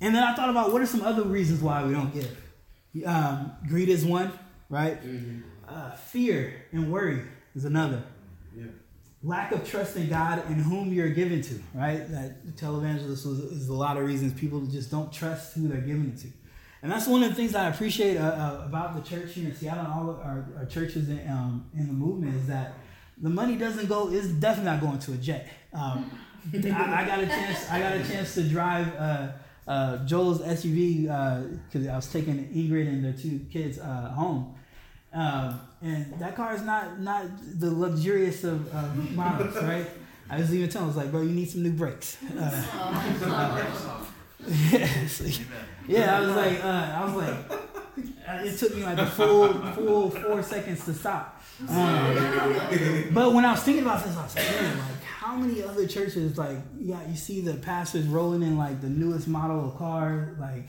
and 0.00 0.12
then 0.12 0.24
I 0.24 0.34
thought 0.34 0.50
about 0.50 0.72
what 0.72 0.82
are 0.82 0.86
some 0.86 1.02
other 1.02 1.22
reasons 1.22 1.62
why 1.62 1.84
we 1.84 1.92
don't 1.92 2.12
give. 2.12 2.36
Um, 3.06 3.52
greed 3.68 3.88
is 3.88 4.04
one, 4.04 4.32
right? 4.68 5.00
Mm-hmm. 5.00 5.40
Uh, 5.68 5.92
fear 5.92 6.64
and 6.72 6.90
worry 6.90 7.22
is 7.54 7.64
another. 7.64 8.02
Lack 9.26 9.50
of 9.50 9.68
trust 9.68 9.96
in 9.96 10.08
God 10.08 10.44
and 10.46 10.56
whom 10.56 10.92
you're 10.92 11.10
given 11.10 11.42
to, 11.42 11.60
right? 11.74 12.08
That 12.10 12.46
televangelist 12.56 13.26
was, 13.26 13.40
is 13.40 13.68
a 13.68 13.74
lot 13.74 13.96
of 13.96 14.04
reasons 14.04 14.32
people 14.38 14.60
just 14.66 14.90
don't 14.90 15.12
trust 15.12 15.54
who 15.54 15.66
they're 15.66 15.80
given 15.80 16.16
to. 16.18 16.28
And 16.82 16.92
that's 16.92 17.08
one 17.08 17.24
of 17.24 17.30
the 17.30 17.34
things 17.34 17.56
I 17.56 17.68
appreciate 17.68 18.16
uh, 18.18 18.22
uh, 18.22 18.62
about 18.64 18.94
the 18.94 19.00
church 19.00 19.32
here 19.34 19.48
in 19.48 19.54
Seattle 19.56 19.84
and 19.84 19.92
all 19.92 20.10
of 20.10 20.20
our, 20.20 20.46
our 20.58 20.66
churches 20.66 21.08
in, 21.08 21.18
um, 21.28 21.68
in 21.74 21.88
the 21.88 21.92
movement 21.92 22.36
is 22.36 22.46
that 22.46 22.74
the 23.18 23.30
money 23.30 23.56
doesn't 23.56 23.88
go, 23.88 24.08
is 24.10 24.32
definitely 24.34 24.70
not 24.70 24.80
going 24.80 24.98
to 25.00 25.12
a 25.14 25.16
jet. 25.16 25.48
Um, 25.72 26.10
I, 26.54 27.02
I, 27.02 27.06
got 27.06 27.18
a 27.18 27.26
chance, 27.26 27.70
I 27.70 27.80
got 27.80 27.94
a 27.94 28.04
chance 28.04 28.34
to 28.34 28.42
drive 28.44 28.94
uh, 28.96 29.32
uh, 29.66 30.04
Joel's 30.04 30.40
SUV 30.42 31.02
because 31.66 31.88
uh, 31.88 31.90
I 31.92 31.96
was 31.96 32.12
taking 32.12 32.36
Ingrid 32.54 32.86
and 32.88 33.04
their 33.04 33.14
two 33.14 33.40
kids 33.50 33.78
uh, 33.78 34.12
home. 34.14 34.54
Um, 35.16 35.60
and 35.80 36.18
that 36.18 36.36
car 36.36 36.54
is 36.54 36.62
not 36.62 37.00
not 37.00 37.24
the 37.58 37.70
luxurious 37.70 38.44
of, 38.44 38.72
of 38.74 39.12
models, 39.12 39.56
right? 39.62 39.88
I 40.28 40.38
was 40.38 40.54
even 40.54 40.68
telling, 40.68 40.84
I 40.84 40.88
was 40.88 40.96
like, 40.96 41.10
bro, 41.10 41.22
you 41.22 41.30
need 41.30 41.48
some 41.48 41.62
new 41.62 41.72
brakes. 41.72 42.18
Uh, 42.38 43.64
yeah, 44.70 45.06
so, 45.08 45.24
yeah, 45.88 46.16
I 46.16 46.20
was 46.20 46.36
like, 46.36 46.62
uh, 46.62 46.92
I 46.94 47.04
was 47.04 47.14
like, 47.14 48.46
it 48.46 48.58
took 48.58 48.76
me 48.76 48.84
like 48.84 48.98
a 48.98 49.06
full 49.06 49.52
full 49.72 50.10
four 50.10 50.42
seconds 50.42 50.84
to 50.84 50.94
stop. 50.94 51.42
Um, 51.68 53.10
but 53.12 53.32
when 53.32 53.44
I 53.44 53.52
was 53.52 53.62
thinking 53.62 53.82
about 53.82 54.04
this, 54.04 54.16
I 54.16 54.22
was 54.22 54.36
like, 54.36 54.44
man, 54.44 54.78
like 54.78 55.02
how 55.02 55.34
many 55.34 55.62
other 55.62 55.88
churches 55.88 56.38
like 56.38 56.58
yeah 56.78 57.00
you 57.08 57.16
see 57.16 57.40
the 57.40 57.54
pastors 57.54 58.06
rolling 58.06 58.42
in 58.42 58.56
like 58.56 58.80
the 58.80 58.88
newest 58.88 59.26
model 59.26 59.66
of 59.66 59.76
car 59.76 60.36
like 60.38 60.68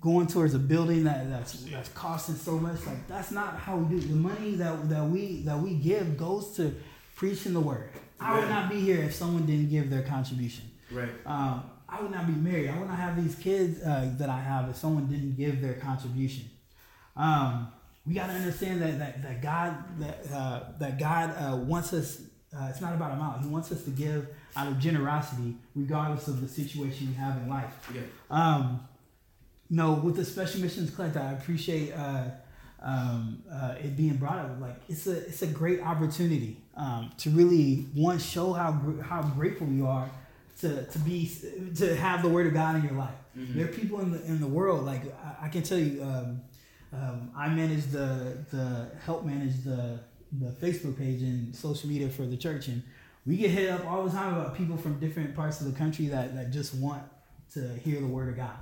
going 0.00 0.26
towards 0.26 0.54
a 0.54 0.58
building 0.58 1.04
that 1.04 1.28
that's 1.30 1.64
that's 1.64 1.88
costing 1.90 2.34
so 2.34 2.58
much 2.58 2.84
like 2.86 3.06
that's 3.08 3.30
not 3.30 3.58
how 3.58 3.76
we 3.76 3.98
do 3.98 4.06
the 4.06 4.14
money 4.14 4.52
that 4.56 4.88
that 4.88 5.04
we 5.04 5.42
that 5.42 5.58
we 5.58 5.74
give 5.74 6.16
goes 6.16 6.54
to 6.56 6.74
preaching 7.16 7.52
the 7.52 7.60
word. 7.60 7.90
I 8.20 8.38
would 8.38 8.48
not 8.48 8.68
be 8.68 8.80
here 8.80 9.02
if 9.02 9.14
someone 9.14 9.46
didn't 9.46 9.70
give 9.70 9.90
their 9.90 10.02
contribution. 10.02 10.64
Right. 10.90 11.10
Um, 11.26 11.62
i 11.88 12.02
would 12.02 12.10
not 12.10 12.26
be 12.26 12.34
married. 12.34 12.68
I 12.68 12.78
would 12.78 12.88
not 12.88 12.98
have 12.98 13.22
these 13.22 13.34
kids 13.34 13.82
uh, 13.82 14.12
that 14.18 14.28
i 14.28 14.40
have 14.40 14.68
if 14.68 14.76
someone 14.76 15.06
didn't 15.06 15.36
give 15.36 15.60
their 15.60 15.74
contribution. 15.74 16.44
Um, 17.16 17.68
we 18.06 18.14
got 18.14 18.28
to 18.28 18.32
understand 18.32 18.80
that, 18.82 18.98
that, 18.98 19.22
that 19.22 19.42
god 19.42 20.00
that, 20.00 20.32
uh, 20.32 20.60
that 20.78 20.98
god 20.98 21.30
uh, 21.30 21.56
wants 21.56 21.92
us 21.92 22.22
uh, 22.56 22.68
it's 22.70 22.80
not 22.80 22.94
about 22.94 23.12
amount. 23.12 23.42
He 23.42 23.48
wants 23.48 23.70
us 23.72 23.82
to 23.82 23.90
give 23.90 24.26
out 24.56 24.68
of 24.68 24.78
generosity, 24.78 25.54
regardless 25.74 26.28
of 26.28 26.40
the 26.40 26.48
situation 26.48 27.08
we 27.08 27.14
have 27.14 27.36
in 27.36 27.48
life. 27.48 27.90
Yeah. 27.94 28.00
Um, 28.30 28.88
know, 29.70 29.92
with 29.92 30.16
the 30.16 30.24
Special 30.24 30.60
Missions 30.60 30.90
Collective, 30.90 31.22
I 31.22 31.32
appreciate 31.32 31.92
uh, 31.92 32.24
um, 32.82 33.42
uh, 33.52 33.74
it 33.78 33.96
being 33.96 34.16
brought 34.16 34.38
up. 34.38 34.60
Like, 34.60 34.76
it's 34.88 35.06
a 35.06 35.26
it's 35.26 35.42
a 35.42 35.46
great 35.46 35.80
opportunity 35.80 36.56
um, 36.76 37.10
to 37.18 37.30
really 37.30 37.86
one 37.94 38.18
show 38.18 38.52
how 38.52 38.72
how 39.02 39.22
grateful 39.22 39.66
you 39.68 39.86
are 39.86 40.10
to 40.60 40.84
to 40.84 40.98
be 41.00 41.30
to 41.76 41.96
have 41.96 42.22
the 42.22 42.28
Word 42.28 42.46
of 42.46 42.54
God 42.54 42.76
in 42.76 42.84
your 42.84 42.98
life. 42.98 43.14
Mm-hmm. 43.36 43.58
There 43.58 43.68
are 43.68 43.72
people 43.72 44.00
in 44.00 44.12
the 44.12 44.24
in 44.24 44.40
the 44.40 44.46
world 44.46 44.84
like 44.84 45.02
I, 45.24 45.46
I 45.46 45.48
can 45.48 45.62
tell 45.62 45.78
you. 45.78 46.02
Um, 46.02 46.42
um, 46.90 47.30
I 47.36 47.48
manage 47.48 47.84
the 47.86 48.38
the 48.50 48.90
help 49.04 49.24
manage 49.24 49.62
the 49.62 50.00
the 50.32 50.50
Facebook 50.50 50.96
page 50.98 51.22
and 51.22 51.54
social 51.54 51.88
media 51.88 52.08
for 52.08 52.22
the 52.22 52.36
church, 52.36 52.68
and 52.68 52.82
we 53.26 53.36
get 53.36 53.50
hit 53.50 53.70
up 53.70 53.86
all 53.86 54.04
the 54.04 54.10
time 54.10 54.34
about 54.34 54.56
people 54.56 54.76
from 54.76 54.98
different 54.98 55.34
parts 55.34 55.60
of 55.60 55.70
the 55.70 55.78
country 55.78 56.06
that, 56.06 56.34
that 56.34 56.50
just 56.50 56.74
want 56.74 57.02
to 57.52 57.74
hear 57.84 58.00
the 58.00 58.06
word 58.06 58.30
of 58.30 58.36
God. 58.36 58.56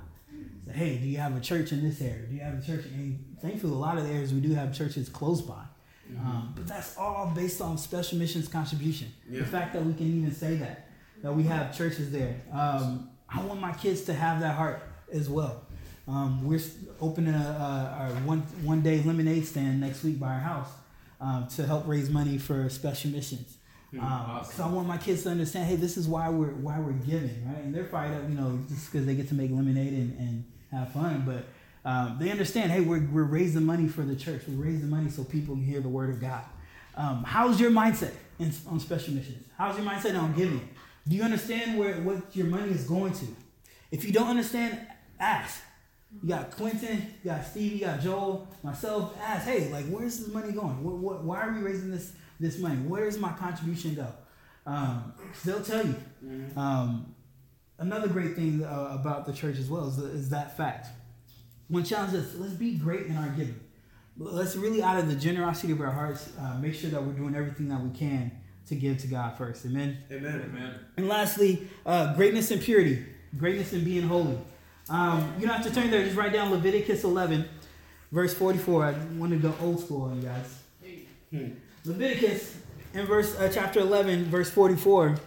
So, 0.65 0.73
hey, 0.73 0.97
do 0.97 1.05
you 1.05 1.17
have 1.17 1.35
a 1.35 1.39
church 1.39 1.71
in 1.71 1.81
this 1.81 2.01
area? 2.01 2.25
Do 2.27 2.35
you 2.35 2.41
have 2.41 2.61
a 2.61 2.65
church? 2.65 2.85
And 2.85 3.37
thankfully, 3.41 3.73
a 3.73 3.75
lot 3.75 3.97
of 3.97 4.07
the 4.07 4.13
areas 4.13 4.33
we 4.33 4.41
do 4.41 4.53
have 4.53 4.75
churches 4.75 5.09
close 5.09 5.41
by. 5.41 5.63
Mm-hmm. 6.11 6.27
Um, 6.27 6.53
but 6.55 6.67
that's 6.67 6.97
all 6.97 7.31
based 7.35 7.61
on 7.61 7.77
special 7.77 8.17
missions 8.17 8.47
contribution. 8.47 9.11
Yeah. 9.29 9.39
The 9.39 9.45
fact 9.45 9.73
that 9.73 9.85
we 9.85 9.93
can 9.93 10.05
even 10.05 10.33
say 10.33 10.55
that, 10.55 10.89
that 11.21 11.33
we 11.33 11.43
have 11.43 11.77
churches 11.77 12.11
there. 12.11 12.41
Um, 12.51 13.09
I 13.29 13.41
want 13.41 13.59
my 13.59 13.73
kids 13.73 14.01
to 14.03 14.13
have 14.13 14.39
that 14.39 14.55
heart 14.55 14.81
as 15.11 15.29
well. 15.29 15.63
Um, 16.07 16.45
we're 16.47 16.61
opening 17.01 17.33
a, 17.33 17.37
a, 17.37 17.99
our 17.99 18.09
one 18.21 18.39
one 18.63 18.81
day 18.81 19.01
lemonade 19.01 19.45
stand 19.45 19.81
next 19.81 20.03
week 20.03 20.19
by 20.19 20.27
our 20.27 20.39
house 20.39 20.69
um, 21.19 21.47
to 21.55 21.65
help 21.65 21.85
raise 21.87 22.09
money 22.09 22.37
for 22.37 22.69
special 22.69 23.11
missions. 23.11 23.57
Because 23.91 24.07
hmm, 24.07 24.13
um, 24.13 24.29
awesome. 24.29 24.65
I 24.65 24.67
want 24.73 24.87
my 24.87 24.97
kids 24.97 25.23
to 25.23 25.29
understand, 25.29 25.67
hey, 25.67 25.75
this 25.75 25.97
is 25.97 26.07
why 26.07 26.29
we're 26.29 26.51
why 26.51 26.79
we're 26.79 26.91
giving, 26.91 27.47
right? 27.47 27.63
And 27.63 27.73
they're 27.73 27.85
fired 27.85 28.21
up, 28.21 28.29
you 28.29 28.35
know, 28.35 28.59
just 28.67 28.91
because 28.91 29.05
they 29.05 29.15
get 29.15 29.29
to 29.29 29.35
make 29.35 29.51
lemonade 29.51 29.93
and, 29.93 30.17
and 30.19 30.43
have 30.71 30.91
fun. 30.91 31.23
But 31.25 31.45
um, 31.89 32.17
they 32.19 32.29
understand, 32.31 32.71
hey, 32.71 32.81
we're, 32.81 33.07
we're 33.11 33.23
raising 33.23 33.63
money 33.63 33.87
for 33.87 34.01
the 34.01 34.15
church. 34.15 34.41
We're 34.47 34.65
raising 34.65 34.89
money 34.89 35.09
so 35.09 35.23
people 35.23 35.55
can 35.55 35.63
hear 35.63 35.79
the 35.79 35.89
word 35.89 36.09
of 36.09 36.19
God. 36.19 36.43
Um, 36.97 37.23
how's 37.23 37.61
your 37.61 37.71
mindset 37.71 38.11
in, 38.39 38.51
on 38.69 38.79
special 38.79 39.13
missions? 39.13 39.45
How's 39.57 39.77
your 39.77 39.85
mindset 39.85 40.19
on 40.19 40.33
giving? 40.33 40.67
Do 41.07 41.15
you 41.15 41.23
understand 41.23 41.79
where 41.79 41.93
what 42.01 42.35
your 42.35 42.47
money 42.47 42.71
is 42.71 42.83
going 42.83 43.13
to? 43.13 43.25
If 43.91 44.03
you 44.03 44.11
don't 44.11 44.27
understand, 44.27 44.85
ask. 45.17 45.61
You 46.21 46.29
got 46.29 46.51
Quentin, 46.51 47.15
you 47.23 47.31
got 47.31 47.45
Steve, 47.45 47.73
you 47.73 47.79
got 47.79 48.01
Joel, 48.01 48.47
myself. 48.63 49.15
Ask, 49.21 49.45
hey, 49.45 49.69
like, 49.71 49.85
where's 49.85 50.19
this 50.19 50.27
money 50.33 50.51
going? 50.51 50.83
What, 50.83 50.95
what, 50.95 51.23
why 51.23 51.41
are 51.41 51.53
we 51.53 51.61
raising 51.61 51.91
this 51.91 52.13
this 52.39 52.59
money? 52.59 52.75
Where 52.75 53.05
does 53.05 53.17
my 53.17 53.33
contribution 53.33 53.95
go? 53.95 54.07
Um, 54.65 55.13
they'll 55.45 55.63
tell 55.63 55.85
you. 55.85 55.95
Mm-hmm. 56.25 56.59
Um, 56.59 57.15
another 57.79 58.07
great 58.07 58.35
thing 58.35 58.63
uh, 58.63 58.97
about 58.99 59.25
the 59.25 59.33
church 59.33 59.57
as 59.57 59.69
well 59.69 59.87
is, 59.87 59.97
is 59.97 60.29
that 60.29 60.57
fact. 60.57 60.87
One 61.67 61.83
challenge 61.83 62.13
is 62.13 62.35
let's 62.35 62.53
be 62.53 62.75
great 62.75 63.07
in 63.07 63.17
our 63.17 63.29
giving. 63.29 63.59
Let's 64.17 64.55
really, 64.55 64.81
out 64.81 64.97
of 64.97 65.07
the 65.07 65.15
generosity 65.15 65.73
of 65.73 65.79
our 65.79 65.91
hearts, 65.91 66.31
uh, 66.39 66.57
make 66.59 66.73
sure 66.73 66.89
that 66.89 67.03
we're 67.03 67.13
doing 67.13 67.35
everything 67.35 67.69
that 67.69 67.81
we 67.81 67.91
can 67.91 68.31
to 68.67 68.75
give 68.75 68.97
to 68.99 69.07
God 69.07 69.37
first. 69.37 69.65
Amen. 69.65 69.97
Amen. 70.11 70.41
Amen. 70.49 70.79
And 70.97 71.07
lastly, 71.07 71.67
uh, 71.85 72.15
greatness 72.15 72.51
and 72.51 72.61
purity. 72.61 73.05
Greatness 73.37 73.73
and 73.73 73.85
being 73.85 74.03
holy. 74.03 74.37
Um, 74.89 75.33
you 75.37 75.45
don't 75.45 75.55
have 75.55 75.65
to 75.65 75.73
turn 75.73 75.91
there. 75.91 76.03
Just 76.03 76.15
write 76.15 76.33
down 76.33 76.51
Leviticus 76.51 77.03
11, 77.03 77.47
verse 78.11 78.33
44. 78.33 78.85
I 78.85 78.91
want 79.17 79.33
to 79.33 79.37
go 79.37 79.53
old 79.61 79.81
school 79.81 80.03
on 80.03 80.17
you 80.17 80.23
guys. 80.23 80.59
Hmm. 81.29 81.47
Leviticus 81.87 82.57
in 82.93 83.05
verse 83.05 83.37
uh, 83.37 83.49
chapter 83.53 83.79
11, 83.79 84.25
verse 84.25 84.49
44 84.49 85.17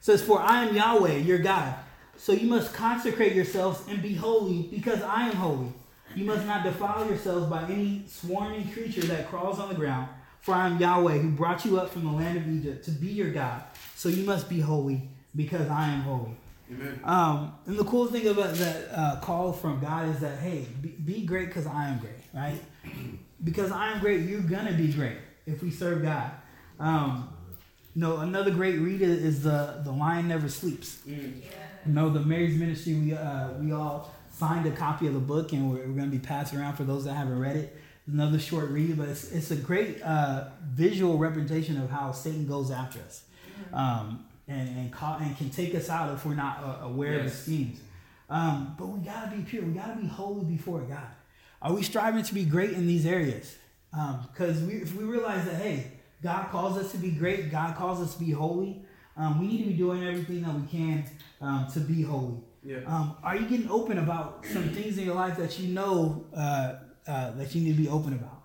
says, 0.00 0.22
"For 0.22 0.40
I 0.40 0.64
am 0.64 0.74
Yahweh, 0.74 1.16
your 1.18 1.38
God. 1.38 1.74
So 2.16 2.32
you 2.32 2.48
must 2.48 2.72
consecrate 2.72 3.34
yourselves 3.34 3.82
and 3.88 4.00
be 4.00 4.14
holy, 4.14 4.62
because 4.62 5.02
I 5.02 5.28
am 5.28 5.36
holy. 5.36 5.72
You 6.14 6.24
must 6.24 6.46
not 6.46 6.64
defile 6.64 7.06
yourselves 7.06 7.46
by 7.46 7.64
any 7.64 8.04
swarming 8.06 8.70
creature 8.70 9.02
that 9.02 9.28
crawls 9.28 9.58
on 9.58 9.68
the 9.68 9.74
ground. 9.74 10.08
For 10.40 10.54
I 10.54 10.66
am 10.66 10.78
Yahweh, 10.78 11.18
who 11.18 11.30
brought 11.30 11.64
you 11.64 11.78
up 11.78 11.90
from 11.90 12.04
the 12.04 12.12
land 12.12 12.38
of 12.38 12.48
Egypt 12.48 12.84
to 12.84 12.90
be 12.90 13.08
your 13.08 13.30
God. 13.30 13.62
So 13.94 14.08
you 14.08 14.24
must 14.24 14.48
be 14.48 14.60
holy, 14.60 15.08
because 15.36 15.68
I 15.68 15.88
am 15.88 16.00
holy." 16.00 16.36
Amen. 16.70 17.00
Um, 17.04 17.52
and 17.66 17.78
the 17.78 17.84
cool 17.84 18.06
thing 18.06 18.26
about 18.26 18.54
that 18.54 18.88
uh, 18.90 19.20
call 19.20 19.52
from 19.52 19.80
God 19.80 20.08
is 20.08 20.20
that 20.20 20.38
hey, 20.38 20.66
be, 20.80 20.88
be 20.88 21.26
great 21.26 21.48
because 21.48 21.66
I 21.66 21.88
am 21.88 21.98
great, 21.98 22.12
right? 22.32 22.58
because 23.44 23.70
I 23.70 23.92
am 23.92 24.00
great, 24.00 24.22
you're 24.22 24.40
gonna 24.40 24.72
be 24.72 24.90
great 24.90 25.18
if 25.46 25.62
we 25.62 25.70
serve 25.70 26.02
God. 26.02 26.30
Um, 26.78 27.28
you 27.94 28.00
know, 28.00 28.18
another 28.18 28.50
great 28.50 28.78
read 28.78 29.02
is 29.02 29.42
the 29.42 29.80
the 29.84 29.92
Lion 29.92 30.28
Never 30.28 30.48
Sleeps. 30.48 30.98
Mm. 31.06 31.42
Yeah. 31.42 31.50
You 31.86 31.92
know, 31.92 32.10
the 32.10 32.20
Mary's 32.20 32.58
Ministry. 32.58 32.94
We 32.94 33.14
uh, 33.14 33.52
we 33.60 33.72
all 33.72 34.12
signed 34.32 34.66
a 34.66 34.72
copy 34.72 35.06
of 35.06 35.14
the 35.14 35.20
book, 35.20 35.52
and 35.52 35.70
we're, 35.70 35.86
we're 35.86 35.94
gonna 35.94 36.08
be 36.08 36.18
passing 36.18 36.58
around 36.58 36.76
for 36.76 36.84
those 36.84 37.04
that 37.04 37.14
haven't 37.14 37.38
read 37.38 37.56
it. 37.56 37.76
Another 38.06 38.38
short 38.38 38.68
read, 38.68 38.98
but 38.98 39.08
it's, 39.08 39.32
it's 39.32 39.50
a 39.50 39.56
great 39.56 40.02
uh, 40.02 40.48
visual 40.62 41.16
representation 41.16 41.80
of 41.80 41.88
how 41.88 42.12
Satan 42.12 42.46
goes 42.46 42.70
after 42.70 42.98
us. 43.00 43.24
Mm-hmm. 43.48 43.74
Um, 43.74 44.26
and 44.48 44.68
and, 44.76 44.92
call, 44.92 45.16
and 45.18 45.36
can 45.38 45.50
take 45.50 45.74
us 45.74 45.88
out 45.88 46.12
if 46.12 46.26
we're 46.26 46.34
not 46.34 46.62
uh, 46.62 46.86
aware 46.86 47.12
yes. 47.12 47.18
of 47.18 47.24
his 47.24 47.38
schemes. 47.42 47.80
Um, 48.28 48.74
but 48.78 48.86
we 48.86 49.00
gotta 49.00 49.34
be 49.36 49.42
pure. 49.42 49.62
We 49.62 49.72
gotta 49.72 49.96
be 49.96 50.06
holy 50.06 50.44
before 50.44 50.80
God. 50.80 51.06
Are 51.62 51.72
we 51.72 51.82
striving 51.82 52.24
to 52.24 52.34
be 52.34 52.44
great 52.44 52.72
in 52.72 52.86
these 52.86 53.06
areas? 53.06 53.56
Because 54.32 54.60
um, 54.60 54.68
we, 54.68 54.74
if 54.74 54.94
we 54.94 55.04
realize 55.04 55.44
that 55.44 55.56
hey, 55.56 55.92
God 56.22 56.50
calls 56.50 56.76
us 56.78 56.90
to 56.92 56.98
be 56.98 57.10
great, 57.10 57.50
God 57.50 57.76
calls 57.76 58.00
us 58.00 58.14
to 58.14 58.24
be 58.24 58.32
holy. 58.32 58.82
Um, 59.16 59.40
we 59.40 59.46
need 59.46 59.58
to 59.58 59.70
be 59.70 59.74
doing 59.74 60.04
everything 60.04 60.42
that 60.42 60.54
we 60.54 60.66
can 60.66 61.04
um, 61.40 61.68
to 61.72 61.80
be 61.80 62.02
holy. 62.02 62.38
Yeah. 62.64 62.78
Um, 62.86 63.16
are 63.22 63.36
you 63.36 63.46
getting 63.46 63.70
open 63.70 63.98
about 63.98 64.44
some 64.46 64.70
things 64.70 64.98
in 64.98 65.04
your 65.04 65.14
life 65.14 65.36
that 65.36 65.58
you 65.58 65.68
know 65.68 66.24
uh, 66.34 66.74
uh, 67.06 67.30
that 67.32 67.54
you 67.54 67.60
need 67.62 67.76
to 67.76 67.82
be 67.82 67.88
open 67.88 68.14
about? 68.14 68.44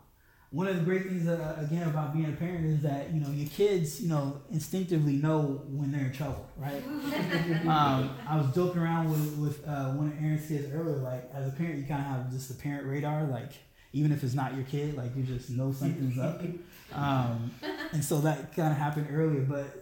one 0.52 0.66
of 0.68 0.76
the 0.76 0.82
great 0.82 1.04
things 1.04 1.28
uh, 1.28 1.56
again 1.60 1.88
about 1.88 2.14
being 2.14 2.26
a 2.26 2.32
parent 2.32 2.66
is 2.66 2.82
that 2.82 3.14
you 3.14 3.20
know 3.20 3.30
your 3.30 3.48
kids 3.50 4.02
you 4.02 4.10
know 4.10 4.42
instinctively 4.52 5.14
know 5.14 5.62
when 5.70 5.92
they're 5.92 6.06
in 6.06 6.12
trouble 6.12 6.48
right 6.58 6.84
um, 7.68 8.18
i 8.28 8.36
was 8.36 8.54
joking 8.56 8.82
around 8.82 9.10
with, 9.12 9.38
with 9.38 9.68
uh, 9.68 9.92
one 9.92 10.08
of 10.08 10.24
aaron's 10.24 10.48
kids 10.48 10.68
earlier 10.74 10.98
like 10.98 11.30
as 11.34 11.48
a 11.48 11.52
parent 11.52 11.78
you 11.78 11.86
kind 11.86 12.02
of 12.02 12.08
have 12.08 12.32
just 12.32 12.50
a 12.50 12.56
parent 12.56 12.88
radar 12.88 13.26
like 13.26 13.52
even 13.94 14.12
if 14.12 14.24
it's 14.24 14.34
not 14.36 14.54
your 14.56 14.64
kid 14.66 14.96
like 14.96 15.16
you 15.16 15.24
just 15.24 15.50
know 15.50 15.72
something's 15.72 16.18
up 16.20 16.42
um, 16.94 17.52
and 17.92 18.04
so 18.04 18.20
that 18.22 18.56
kind 18.56 18.72
of 18.72 18.78
happened 18.78 19.08
earlier 19.12 19.42
but 19.42 19.78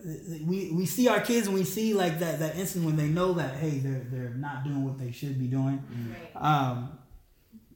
we, 0.46 0.72
we 0.72 0.86
see 0.86 1.08
our 1.08 1.20
kids 1.22 1.48
and 1.48 1.56
we 1.56 1.64
see 1.64 1.94
like 1.94 2.20
that, 2.20 2.40
that 2.40 2.56
instant 2.58 2.86
when 2.86 2.96
they 2.96 3.08
know 3.08 3.34
that 3.34 3.56
hey 3.56 3.80
they're, 3.80 4.06
they're 4.12 4.30
not 4.36 4.64
doing 4.64 4.84
what 4.86 4.98
they 4.98 5.12
should 5.12 5.38
be 5.40 5.48
doing 5.48 5.84
Right. 6.36 6.42
um, 6.70 6.98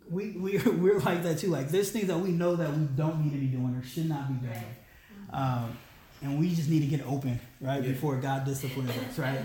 we, 0.09 0.31
we, 0.31 0.57
we're 0.65 0.99
like 0.99 1.23
that 1.23 1.37
too. 1.39 1.47
Like, 1.47 1.69
there's 1.69 1.89
things 1.89 2.07
that 2.07 2.19
we 2.19 2.31
know 2.31 2.57
that 2.57 2.69
we 2.75 2.83
don't 2.97 3.23
need 3.23 3.31
to 3.31 3.37
be 3.37 3.47
doing 3.47 3.73
or 3.75 3.81
should 3.81 4.09
not 4.09 4.27
be 4.27 4.45
doing. 4.45 4.65
Um, 5.31 5.77
and 6.21 6.37
we 6.37 6.53
just 6.53 6.69
need 6.69 6.81
to 6.81 6.85
get 6.87 7.07
open, 7.07 7.39
right, 7.61 7.81
Yeah. 7.81 7.91
before 7.93 8.17
God 8.17 8.43
disciplines 8.43 8.89
us, 8.89 9.17
right? 9.17 9.39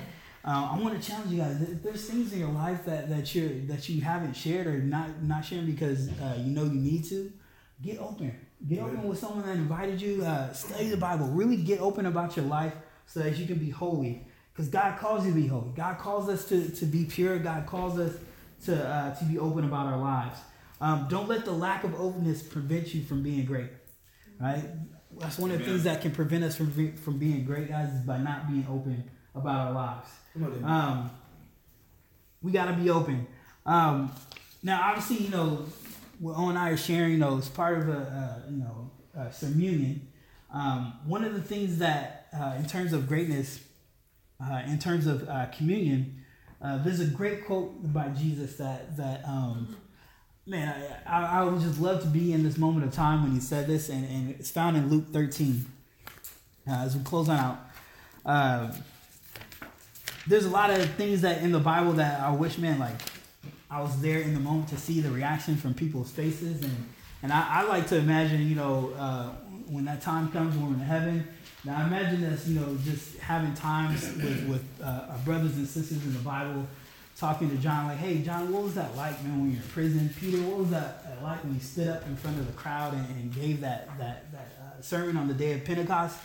Uh, 0.47 0.71
I 0.73 0.79
want 0.79 1.01
to 1.01 1.09
challenge 1.09 1.33
you 1.33 1.39
guys. 1.39 1.61
If 1.61 1.83
there's 1.83 2.09
things 2.09 2.33
in 2.33 2.39
your 2.39 2.53
life 2.53 2.85
that, 2.85 3.09
that 3.09 3.35
you 3.35 3.67
that 3.67 3.89
you 3.89 4.01
haven't 4.01 4.35
shared 4.35 4.69
or 4.69 4.79
not 4.79 5.21
not 5.23 5.45
sharing 5.45 5.67
because 5.67 6.09
uh, 6.09 6.37
you 6.39 6.53
know 6.53 6.63
you 6.65 6.79
need 6.79 7.05
to, 7.07 7.33
get 7.83 7.99
open. 7.99 8.33
Get 8.69 8.79
open 8.79 9.03
with 9.09 9.19
someone 9.19 9.45
that 9.45 9.57
invited 9.57 10.01
you. 10.01 10.25
Uh, 10.25 10.53
study 10.53 10.89
the 10.89 10.97
Bible. 10.97 11.27
Really 11.27 11.57
get 11.57 11.81
open 11.81 12.07
about 12.07 12.37
your 12.37 12.45
life 12.45 12.75
so 13.07 13.21
that 13.21 13.37
you 13.37 13.47
can 13.47 13.59
be 13.59 13.71
holy. 13.71 14.25
Because 14.53 14.69
God 14.69 14.99
calls 14.99 15.27
you 15.27 15.33
to 15.33 15.41
be 15.41 15.49
holy. 15.49 15.73
God 15.75 15.99
calls 15.99 16.29
us 16.29 16.45
to, 16.47 16.71
to 16.71 16.87
be 16.87 17.05
pure. 17.05 17.39
God 17.39 17.67
calls 17.67 17.99
us 17.99 18.15
to 18.67 18.89
uh, 18.89 19.15
to 19.17 19.25
be 19.25 19.39
open 19.39 19.65
about 19.65 19.87
our 19.87 19.99
lives. 19.99 20.39
Um, 20.81 21.09
don't 21.11 21.27
let 21.27 21.45
the 21.45 21.53
lack 21.53 21.83
of 21.83 22.01
openness 22.01 22.45
prevent 22.45 22.95
you 22.95 23.03
from 23.03 23.25
being 23.25 23.45
great. 23.47 23.71
Right? 24.41 24.63
That's 25.19 25.39
one 25.39 25.51
of 25.51 25.59
the 25.59 25.65
Amen. 25.65 25.75
things 25.75 25.85
that 25.85 26.03
can 26.03 26.13
prevent 26.13 26.45
us 26.45 26.55
from 26.55 26.97
from 26.97 27.19
being 27.19 27.45
great, 27.45 27.69
guys, 27.69 27.93
is 27.93 28.03
by 28.03 28.19
not 28.19 28.49
being 28.49 28.65
open 28.71 29.11
about 29.37 29.69
our 29.69 29.73
lives. 29.73 30.09
Come 30.33 30.45
on, 30.45 30.53
then. 30.53 30.65
Um, 30.65 31.11
we 32.43 32.53
got 32.53 32.67
to 32.67 32.73
be 32.73 32.91
open. 32.91 33.27
Um, 33.65 34.13
now, 34.63 34.81
obviously, 34.83 35.27
you 35.27 35.31
know, 35.31 35.67
what 36.19 36.37
Owen 36.37 36.51
and 36.51 36.59
I 36.59 36.71
are 36.71 36.77
sharing, 36.77 37.13
you 37.13 37.19
know, 37.19 37.37
it's 37.37 37.49
part 37.49 37.79
of 37.79 37.89
a, 37.89 37.99
uh, 38.47 38.51
you 38.51 38.59
know, 38.59 38.91
uh, 39.19 39.29
communion. 39.39 40.09
Um, 40.53 40.95
one 41.05 41.25
of 41.25 41.35
the 41.35 41.43
things 41.43 41.79
that, 41.79 42.29
uh, 42.37 42.55
in 42.59 42.67
terms 42.67 42.93
of 42.93 43.09
greatness, 43.09 43.61
uh, 44.43 44.63
in 44.67 44.79
terms 44.79 45.07
of 45.07 45.29
uh, 45.29 45.47
communion, 45.47 46.25
uh, 46.63 46.83
there's 46.83 47.01
a 47.01 47.07
great 47.07 47.45
quote 47.45 47.93
by 47.93 48.09
Jesus 48.09 48.57
that 48.57 48.97
that 48.97 49.25
um, 49.27 49.77
man, 50.47 50.97
I, 51.07 51.41
I, 51.41 51.45
would 51.45 51.61
just 51.61 51.81
love 51.81 52.03
to 52.03 52.09
be 52.09 52.33
in 52.33 52.45
this 52.45 52.57
moment 52.57 52.87
of 52.87 52.95
time 52.95 53.23
when 53.23 53.33
he 53.33 53.41
said 53.41 53.67
this, 53.67 53.89
and, 53.89 54.05
and 54.09 54.31
it's 54.31 54.51
found 54.51 54.77
in 54.77 54.89
Luke 54.89 55.09
13. 55.13 55.67
Uh, 56.69 56.73
as 56.73 56.97
we 56.97 57.03
close 57.05 57.29
on 57.29 57.39
out, 57.39 57.59
um, 58.25 58.73
there's 60.27 60.45
a 60.45 60.51
lot 60.51 60.71
of 60.71 60.89
things 60.95 61.21
that 61.23 61.43
in 61.43 61.53
the 61.53 61.61
Bible 61.61 61.93
that 61.95 62.21
I 62.21 62.31
wish, 62.31 62.59
man, 62.59 62.79
like 62.79 62.97
I 63.71 63.81
was 63.81 64.01
there 64.01 64.21
in 64.21 64.35
the 64.35 64.41
moment 64.41 64.69
to 64.69 64.77
see 64.77 65.01
the 65.01 65.11
reaction 65.11 65.57
from 65.57 65.75
people's 65.75 66.11
faces, 66.11 66.63
and 66.63 66.89
and 67.23 67.33
I, 67.33 67.61
I 67.61 67.63
like 67.63 67.87
to 67.89 67.97
imagine, 67.97 68.47
you 68.47 68.55
know, 68.55 68.93
uh, 68.97 69.31
when 69.69 69.85
that 69.87 70.03
time 70.03 70.31
comes, 70.31 70.57
when 70.57 70.69
we're 70.69 70.75
in 70.75 70.81
heaven. 70.81 71.29
Now 71.65 71.79
I 71.79 71.87
imagine 71.87 72.25
us, 72.25 72.47
you 72.47 72.61
know, 72.61 72.77
just 72.85 73.19
having 73.19 73.55
times 73.55 74.03
with 74.17 74.49
with 74.49 74.65
uh, 74.83 75.09
our 75.11 75.19
brothers 75.25 75.57
and 75.57 75.67
sisters 75.67 76.05
in 76.05 76.13
the 76.13 76.21
Bible, 76.21 76.67
talking 77.17 77.51
to 77.51 77.57
John, 77.57 77.89
like, 77.89 77.99
hey, 77.99 78.23
John, 78.23 78.53
what 78.53 78.65
was 78.65 78.75
that 78.75 78.97
like, 78.97 79.23
man, 79.25 79.41
when 79.41 79.53
you're 79.53 79.63
in 79.63 79.69
prison? 79.69 80.11
Peter, 80.21 80.39
what 80.39 80.59
was 80.59 80.71
that 80.71 81.05
uh, 81.07 81.25
like 81.25 81.43
when 81.43 81.55
you 81.55 81.61
stood 81.61 81.89
up 81.89 82.07
in 82.07 82.17
front 82.17 82.39
of 82.39 82.47
the 82.47 82.53
crowd 82.53 82.95
and, 82.95 83.09
and 83.11 83.35
gave 83.35 83.61
that 83.61 83.89
that 83.99 84.31
that 84.33 84.49
uh, 84.61 84.81
sermon 84.83 85.17
on 85.17 85.29
the 85.29 85.35
day 85.35 85.53
of 85.55 85.65
Pentecost? 85.65 86.19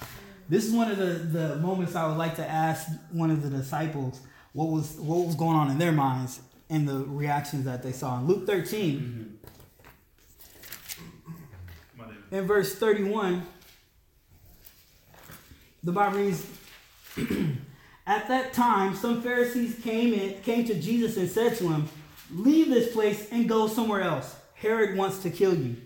This 0.51 0.65
is 0.65 0.73
one 0.73 0.91
of 0.91 0.97
the, 0.97 1.05
the 1.05 1.55
moments 1.55 1.95
I 1.95 2.05
would 2.09 2.17
like 2.17 2.35
to 2.35 2.45
ask 2.45 2.85
one 3.09 3.31
of 3.31 3.41
the 3.41 3.49
disciples 3.49 4.19
what 4.51 4.65
was 4.65 4.97
what 4.97 5.25
was 5.25 5.35
going 5.35 5.55
on 5.55 5.71
in 5.71 5.77
their 5.77 5.93
minds 5.93 6.41
and 6.69 6.85
the 6.85 7.05
reactions 7.05 7.63
that 7.63 7.81
they 7.81 7.93
saw. 7.93 8.19
In 8.19 8.27
Luke 8.27 8.45
13, 8.45 9.39
Come 11.95 12.05
on, 12.05 12.17
then. 12.29 12.39
in 12.41 12.47
verse 12.47 12.75
31, 12.75 13.45
the 15.83 15.93
Bible 15.93 16.17
reads, 16.17 16.45
At 18.05 18.27
that 18.27 18.51
time, 18.51 18.93
some 18.93 19.21
Pharisees 19.21 19.79
came 19.81 20.13
in, 20.13 20.41
came 20.41 20.65
to 20.65 20.77
Jesus 20.77 21.15
and 21.15 21.31
said 21.31 21.55
to 21.59 21.69
him, 21.69 21.87
Leave 22.29 22.67
this 22.67 22.91
place 22.91 23.29
and 23.31 23.47
go 23.47 23.69
somewhere 23.69 24.01
else. 24.01 24.35
Herod 24.55 24.97
wants 24.97 25.19
to 25.19 25.29
kill 25.29 25.55
you. 25.55 25.77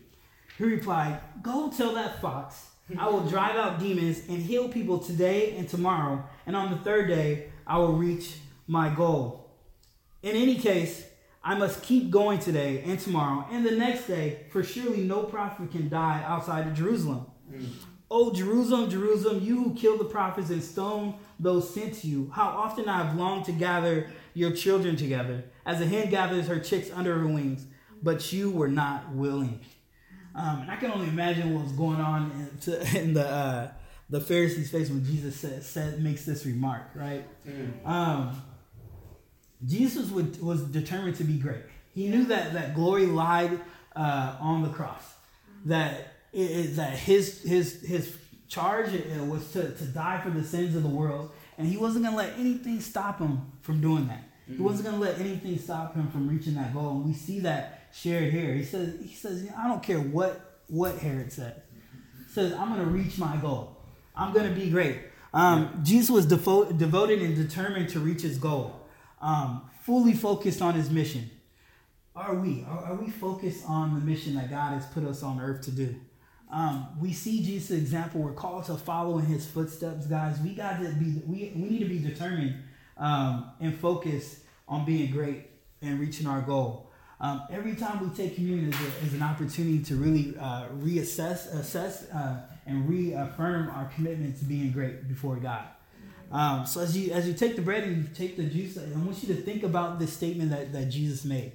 He 0.57 0.63
replied, 0.63 1.19
Go 1.43 1.69
tell 1.69 1.93
that 1.93 2.19
fox, 2.19 2.65
I 2.97 3.09
will 3.09 3.21
drive 3.21 3.55
out 3.55 3.79
demons 3.79 4.21
and 4.29 4.37
heal 4.37 4.69
people 4.69 4.99
today 4.99 5.57
and 5.57 5.67
tomorrow, 5.67 6.23
and 6.45 6.55
on 6.55 6.71
the 6.71 6.77
third 6.77 7.07
day 7.07 7.47
I 7.65 7.79
will 7.79 7.93
reach 7.93 8.37
my 8.67 8.93
goal. 8.93 9.49
In 10.21 10.35
any 10.35 10.55
case, 10.55 11.03
I 11.43 11.55
must 11.55 11.81
keep 11.81 12.11
going 12.11 12.39
today 12.39 12.83
and 12.85 12.99
tomorrow 12.99 13.47
and 13.51 13.65
the 13.65 13.71
next 13.71 14.07
day, 14.07 14.45
for 14.51 14.63
surely 14.63 15.01
no 15.01 15.23
prophet 15.23 15.71
can 15.71 15.89
die 15.89 16.23
outside 16.25 16.67
of 16.67 16.73
Jerusalem. 16.73 17.25
O 18.11 18.31
Jerusalem, 18.31 18.89
Jerusalem, 18.89 19.43
you 19.43 19.63
who 19.63 19.73
kill 19.73 19.97
the 19.97 20.05
prophets 20.05 20.51
and 20.51 20.63
stone 20.63 21.15
those 21.39 21.73
sent 21.73 21.95
to 21.95 22.07
you, 22.07 22.31
how 22.33 22.47
often 22.47 22.87
I 22.87 23.03
have 23.03 23.17
longed 23.17 23.45
to 23.45 23.51
gather 23.51 24.09
your 24.35 24.51
children 24.51 24.95
together, 24.95 25.43
as 25.65 25.81
a 25.81 25.87
hen 25.87 26.09
gathers 26.09 26.47
her 26.47 26.59
chicks 26.59 26.91
under 26.91 27.17
her 27.17 27.27
wings, 27.27 27.65
but 28.03 28.31
you 28.31 28.51
were 28.51 28.67
not 28.67 29.11
willing. 29.11 29.59
Um, 30.35 30.61
and 30.63 30.71
I 30.71 30.75
can 30.75 30.91
only 30.91 31.07
imagine 31.07 31.53
what 31.53 31.63
was 31.63 31.71
going 31.71 32.01
on 32.01 32.31
in, 32.31 32.57
to, 32.59 32.97
in 33.01 33.13
the 33.13 33.27
uh, 33.27 33.71
the 34.09 34.21
Pharisees' 34.21 34.69
face 34.69 34.89
when 34.89 35.03
Jesus 35.03 35.35
said, 35.35 35.63
said 35.63 36.01
makes 36.01 36.25
this 36.25 36.45
remark, 36.45 36.83
right? 36.93 37.25
Um, 37.85 38.39
Jesus 39.65 40.11
would, 40.11 40.39
was 40.43 40.61
determined 40.61 41.15
to 41.17 41.23
be 41.23 41.37
great. 41.37 41.63
He 41.93 42.09
knew 42.09 42.25
that 42.25 42.53
that 42.53 42.75
glory 42.75 43.07
lied 43.07 43.59
uh, 43.95 44.35
on 44.39 44.61
the 44.61 44.69
cross. 44.69 45.03
That 45.65 46.13
it, 46.33 46.75
that 46.75 46.93
his 46.97 47.41
his 47.41 47.81
his 47.81 48.15
charge 48.47 48.91
was 49.27 49.51
to, 49.53 49.71
to 49.71 49.85
die 49.85 50.19
for 50.21 50.29
the 50.29 50.43
sins 50.43 50.75
of 50.75 50.83
the 50.83 50.89
world, 50.89 51.31
and 51.57 51.65
he 51.65 51.77
wasn't 51.77 52.05
gonna 52.05 52.17
let 52.17 52.37
anything 52.37 52.81
stop 52.81 53.19
him 53.19 53.53
from 53.61 53.81
doing 53.81 54.07
that. 54.07 54.23
He 54.47 54.61
wasn't 54.61 54.85
gonna 54.85 54.99
let 54.99 55.19
anything 55.19 55.57
stop 55.57 55.95
him 55.95 56.09
from 56.09 56.27
reaching 56.27 56.53
that 56.55 56.73
goal, 56.73 56.91
and 56.91 57.05
we 57.05 57.13
see 57.13 57.39
that 57.41 57.89
shared 57.93 58.31
here. 58.31 58.53
He 58.53 58.63
says 58.63 58.95
he 59.01 59.13
says 59.13 59.47
I 59.57 59.67
don't 59.67 59.81
care 59.81 59.99
what 59.99 60.59
what 60.67 60.97
Herod 60.99 61.31
said. 61.31 61.63
He 62.27 62.31
says 62.31 62.53
I'm 62.53 62.69
gonna 62.69 62.85
reach 62.85 63.17
my 63.17 63.37
goal. 63.37 63.77
I'm 64.15 64.33
gonna 64.33 64.53
be 64.53 64.69
great. 64.69 64.99
Um, 65.33 65.81
Jesus 65.83 66.09
was 66.09 66.25
defo- 66.25 66.77
devoted 66.77 67.21
and 67.21 67.35
determined 67.35 67.89
to 67.89 67.99
reach 67.99 68.21
his 68.21 68.37
goal 68.37 68.85
um, 69.21 69.69
fully 69.83 70.13
focused 70.13 70.61
on 70.61 70.75
his 70.75 70.89
mission. 70.89 71.29
Are 72.15 72.35
we? 72.35 72.63
Are, 72.69 72.85
are 72.85 72.95
we 72.95 73.09
focused 73.09 73.65
on 73.67 73.95
the 73.95 73.99
mission 73.99 74.35
that 74.35 74.49
God 74.49 74.73
has 74.73 74.85
put 74.85 75.03
us 75.03 75.23
on 75.23 75.41
earth 75.41 75.61
to 75.63 75.71
do? 75.71 75.95
Um, 76.51 76.87
we 77.01 77.11
see 77.11 77.43
Jesus' 77.43 77.71
example. 77.77 78.21
We're 78.21 78.33
called 78.33 78.65
to 78.65 78.75
follow 78.75 79.17
in 79.17 79.25
his 79.25 79.45
footsteps, 79.45 80.05
guys. 80.05 80.39
We 80.39 80.53
got 80.53 80.79
to 80.79 80.89
be. 80.93 81.21
We, 81.25 81.51
we 81.55 81.69
need 81.69 81.79
to 81.79 81.89
be 81.89 81.99
determined 81.99 82.55
um, 82.97 83.51
and 83.59 83.77
focus 83.77 84.41
on 84.67 84.85
being 84.85 85.11
great 85.11 85.49
and 85.81 85.99
reaching 85.99 86.27
our 86.27 86.41
goal. 86.41 86.91
Um, 87.19 87.43
every 87.49 87.75
time 87.75 88.07
we 88.07 88.13
take 88.15 88.35
communion 88.35 88.73
is, 88.73 88.79
a, 88.79 89.05
is 89.05 89.13
an 89.13 89.23
opportunity 89.23 89.79
to 89.83 89.95
really 89.95 90.35
uh, 90.37 90.67
reassess, 90.79 91.53
assess, 91.53 92.09
uh, 92.11 92.41
and 92.65 92.89
reaffirm 92.89 93.69
our 93.69 93.85
commitment 93.95 94.37
to 94.39 94.45
being 94.45 94.71
great 94.71 95.07
before 95.07 95.37
God. 95.37 95.65
Um, 96.31 96.65
so 96.65 96.81
as 96.81 96.97
you 96.97 97.13
as 97.13 97.27
you 97.27 97.33
take 97.33 97.55
the 97.55 97.61
bread 97.61 97.83
and 97.83 97.97
you 97.97 98.09
take 98.13 98.35
the 98.35 98.43
juice, 98.43 98.77
I 98.77 98.97
want 98.97 99.21
you 99.23 99.33
to 99.35 99.41
think 99.41 99.63
about 99.63 99.99
this 99.99 100.11
statement 100.11 100.49
that, 100.49 100.73
that 100.73 100.89
Jesus 100.89 101.23
made. 101.23 101.53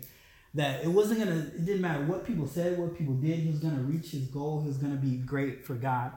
That 0.55 0.83
it 0.83 0.89
wasn't 0.89 1.21
gonna 1.21 1.37
it 1.37 1.65
didn't 1.65 1.81
matter 1.81 2.05
what 2.05 2.25
people 2.27 2.47
said, 2.47 2.77
what 2.77 2.97
people 2.99 3.15
did, 3.15 3.39
he 3.39 3.51
was 3.51 3.61
gonna 3.61 3.83
reach 3.83 4.11
his 4.11 4.27
goal, 4.27 4.63
he 4.63 4.69
was 4.69 4.79
gonna 4.79 4.97
be 4.97 5.17
great 5.17 5.65
for 5.65 5.75
God. 5.75 6.13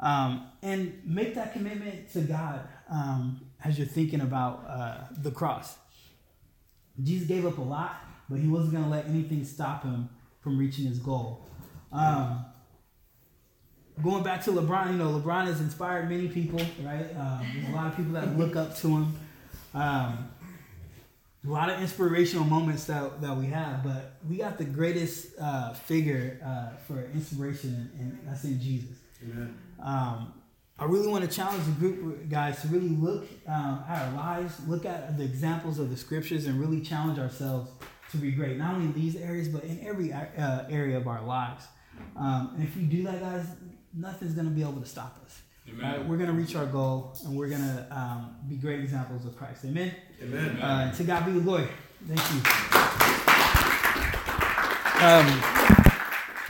Um, 0.00 0.48
and 0.62 1.00
make 1.04 1.34
that 1.36 1.52
commitment 1.52 2.10
to 2.12 2.22
God 2.22 2.66
um, 2.90 3.40
as 3.64 3.78
you're 3.78 3.86
thinking 3.86 4.20
about 4.20 4.64
uh, 4.68 5.04
the 5.18 5.30
cross. 5.30 5.76
Jesus 7.02 7.28
gave 7.28 7.46
up 7.46 7.58
a 7.58 7.62
lot, 7.62 7.96
but 8.28 8.40
he 8.40 8.48
wasn't 8.48 8.72
gonna 8.72 8.88
let 8.90 9.06
anything 9.06 9.44
stop 9.44 9.84
him 9.84 10.08
from 10.40 10.58
reaching 10.58 10.86
his 10.86 10.98
goal. 10.98 11.46
Um, 11.92 12.44
going 14.02 14.22
back 14.24 14.42
to 14.44 14.50
LeBron, 14.50 14.92
you 14.92 14.98
know, 14.98 15.10
LeBron 15.20 15.46
has 15.46 15.60
inspired 15.60 16.08
many 16.08 16.28
people, 16.28 16.60
right? 16.82 17.06
Um, 17.16 17.46
there's 17.54 17.68
a 17.68 17.76
lot 17.76 17.86
of 17.86 17.96
people 17.96 18.12
that 18.12 18.36
look 18.36 18.56
up 18.56 18.76
to 18.78 18.88
him. 18.88 19.14
A 21.48 21.50
lot 21.50 21.70
of 21.70 21.80
inspirational 21.80 22.44
moments 22.44 22.84
that, 22.84 23.22
that 23.22 23.34
we 23.34 23.46
have, 23.46 23.82
but 23.82 24.16
we 24.28 24.36
got 24.36 24.58
the 24.58 24.64
greatest 24.64 25.28
uh, 25.40 25.72
figure 25.72 26.38
uh, 26.44 26.76
for 26.86 27.08
inspiration, 27.14 27.90
and, 27.98 28.12
and 28.12 28.28
that's 28.28 28.44
in 28.44 28.60
Jesus. 28.60 28.98
Amen. 29.24 29.56
Um, 29.82 30.34
I 30.78 30.84
really 30.84 31.08
want 31.08 31.24
to 31.24 31.34
challenge 31.34 31.64
the 31.64 31.72
group, 31.72 32.28
guys, 32.28 32.60
to 32.60 32.68
really 32.68 32.90
look 32.90 33.26
um, 33.46 33.82
at 33.88 34.08
our 34.08 34.12
lives, 34.14 34.60
look 34.68 34.84
at 34.84 35.16
the 35.16 35.24
examples 35.24 35.78
of 35.78 35.88
the 35.88 35.96
scriptures, 35.96 36.44
and 36.44 36.60
really 36.60 36.82
challenge 36.82 37.18
ourselves 37.18 37.70
to 38.10 38.18
be 38.18 38.30
great, 38.30 38.58
not 38.58 38.74
only 38.74 38.86
in 38.86 38.92
these 38.92 39.16
areas, 39.16 39.48
but 39.48 39.64
in 39.64 39.80
every 39.86 40.12
uh, 40.12 40.64
area 40.68 40.98
of 40.98 41.08
our 41.08 41.24
lives. 41.24 41.64
Um, 42.14 42.52
and 42.56 42.62
if 42.62 42.76
we 42.76 42.82
do 42.82 43.04
that, 43.04 43.20
guys, 43.20 43.46
nothing's 43.96 44.34
going 44.34 44.46
to 44.46 44.54
be 44.54 44.60
able 44.60 44.80
to 44.82 44.86
stop 44.86 45.18
us. 45.24 45.40
Right? 45.76 46.04
We're 46.06 46.16
going 46.16 46.28
to 46.28 46.32
reach 46.32 46.54
our 46.56 46.66
goal 46.66 47.16
and 47.24 47.36
we're 47.36 47.48
going 47.48 47.62
to 47.62 47.86
um, 47.90 48.36
be 48.48 48.56
great 48.56 48.80
examples 48.80 49.26
of 49.26 49.36
Christ. 49.36 49.64
Amen? 49.64 49.94
Amen. 50.22 50.56
Uh, 50.56 50.92
to 50.94 51.04
God 51.04 51.26
be 51.26 51.32
the 51.32 51.40
glory. 51.40 51.68
Thank 52.06 52.20
you. 52.32 52.40
Um, 55.00 55.87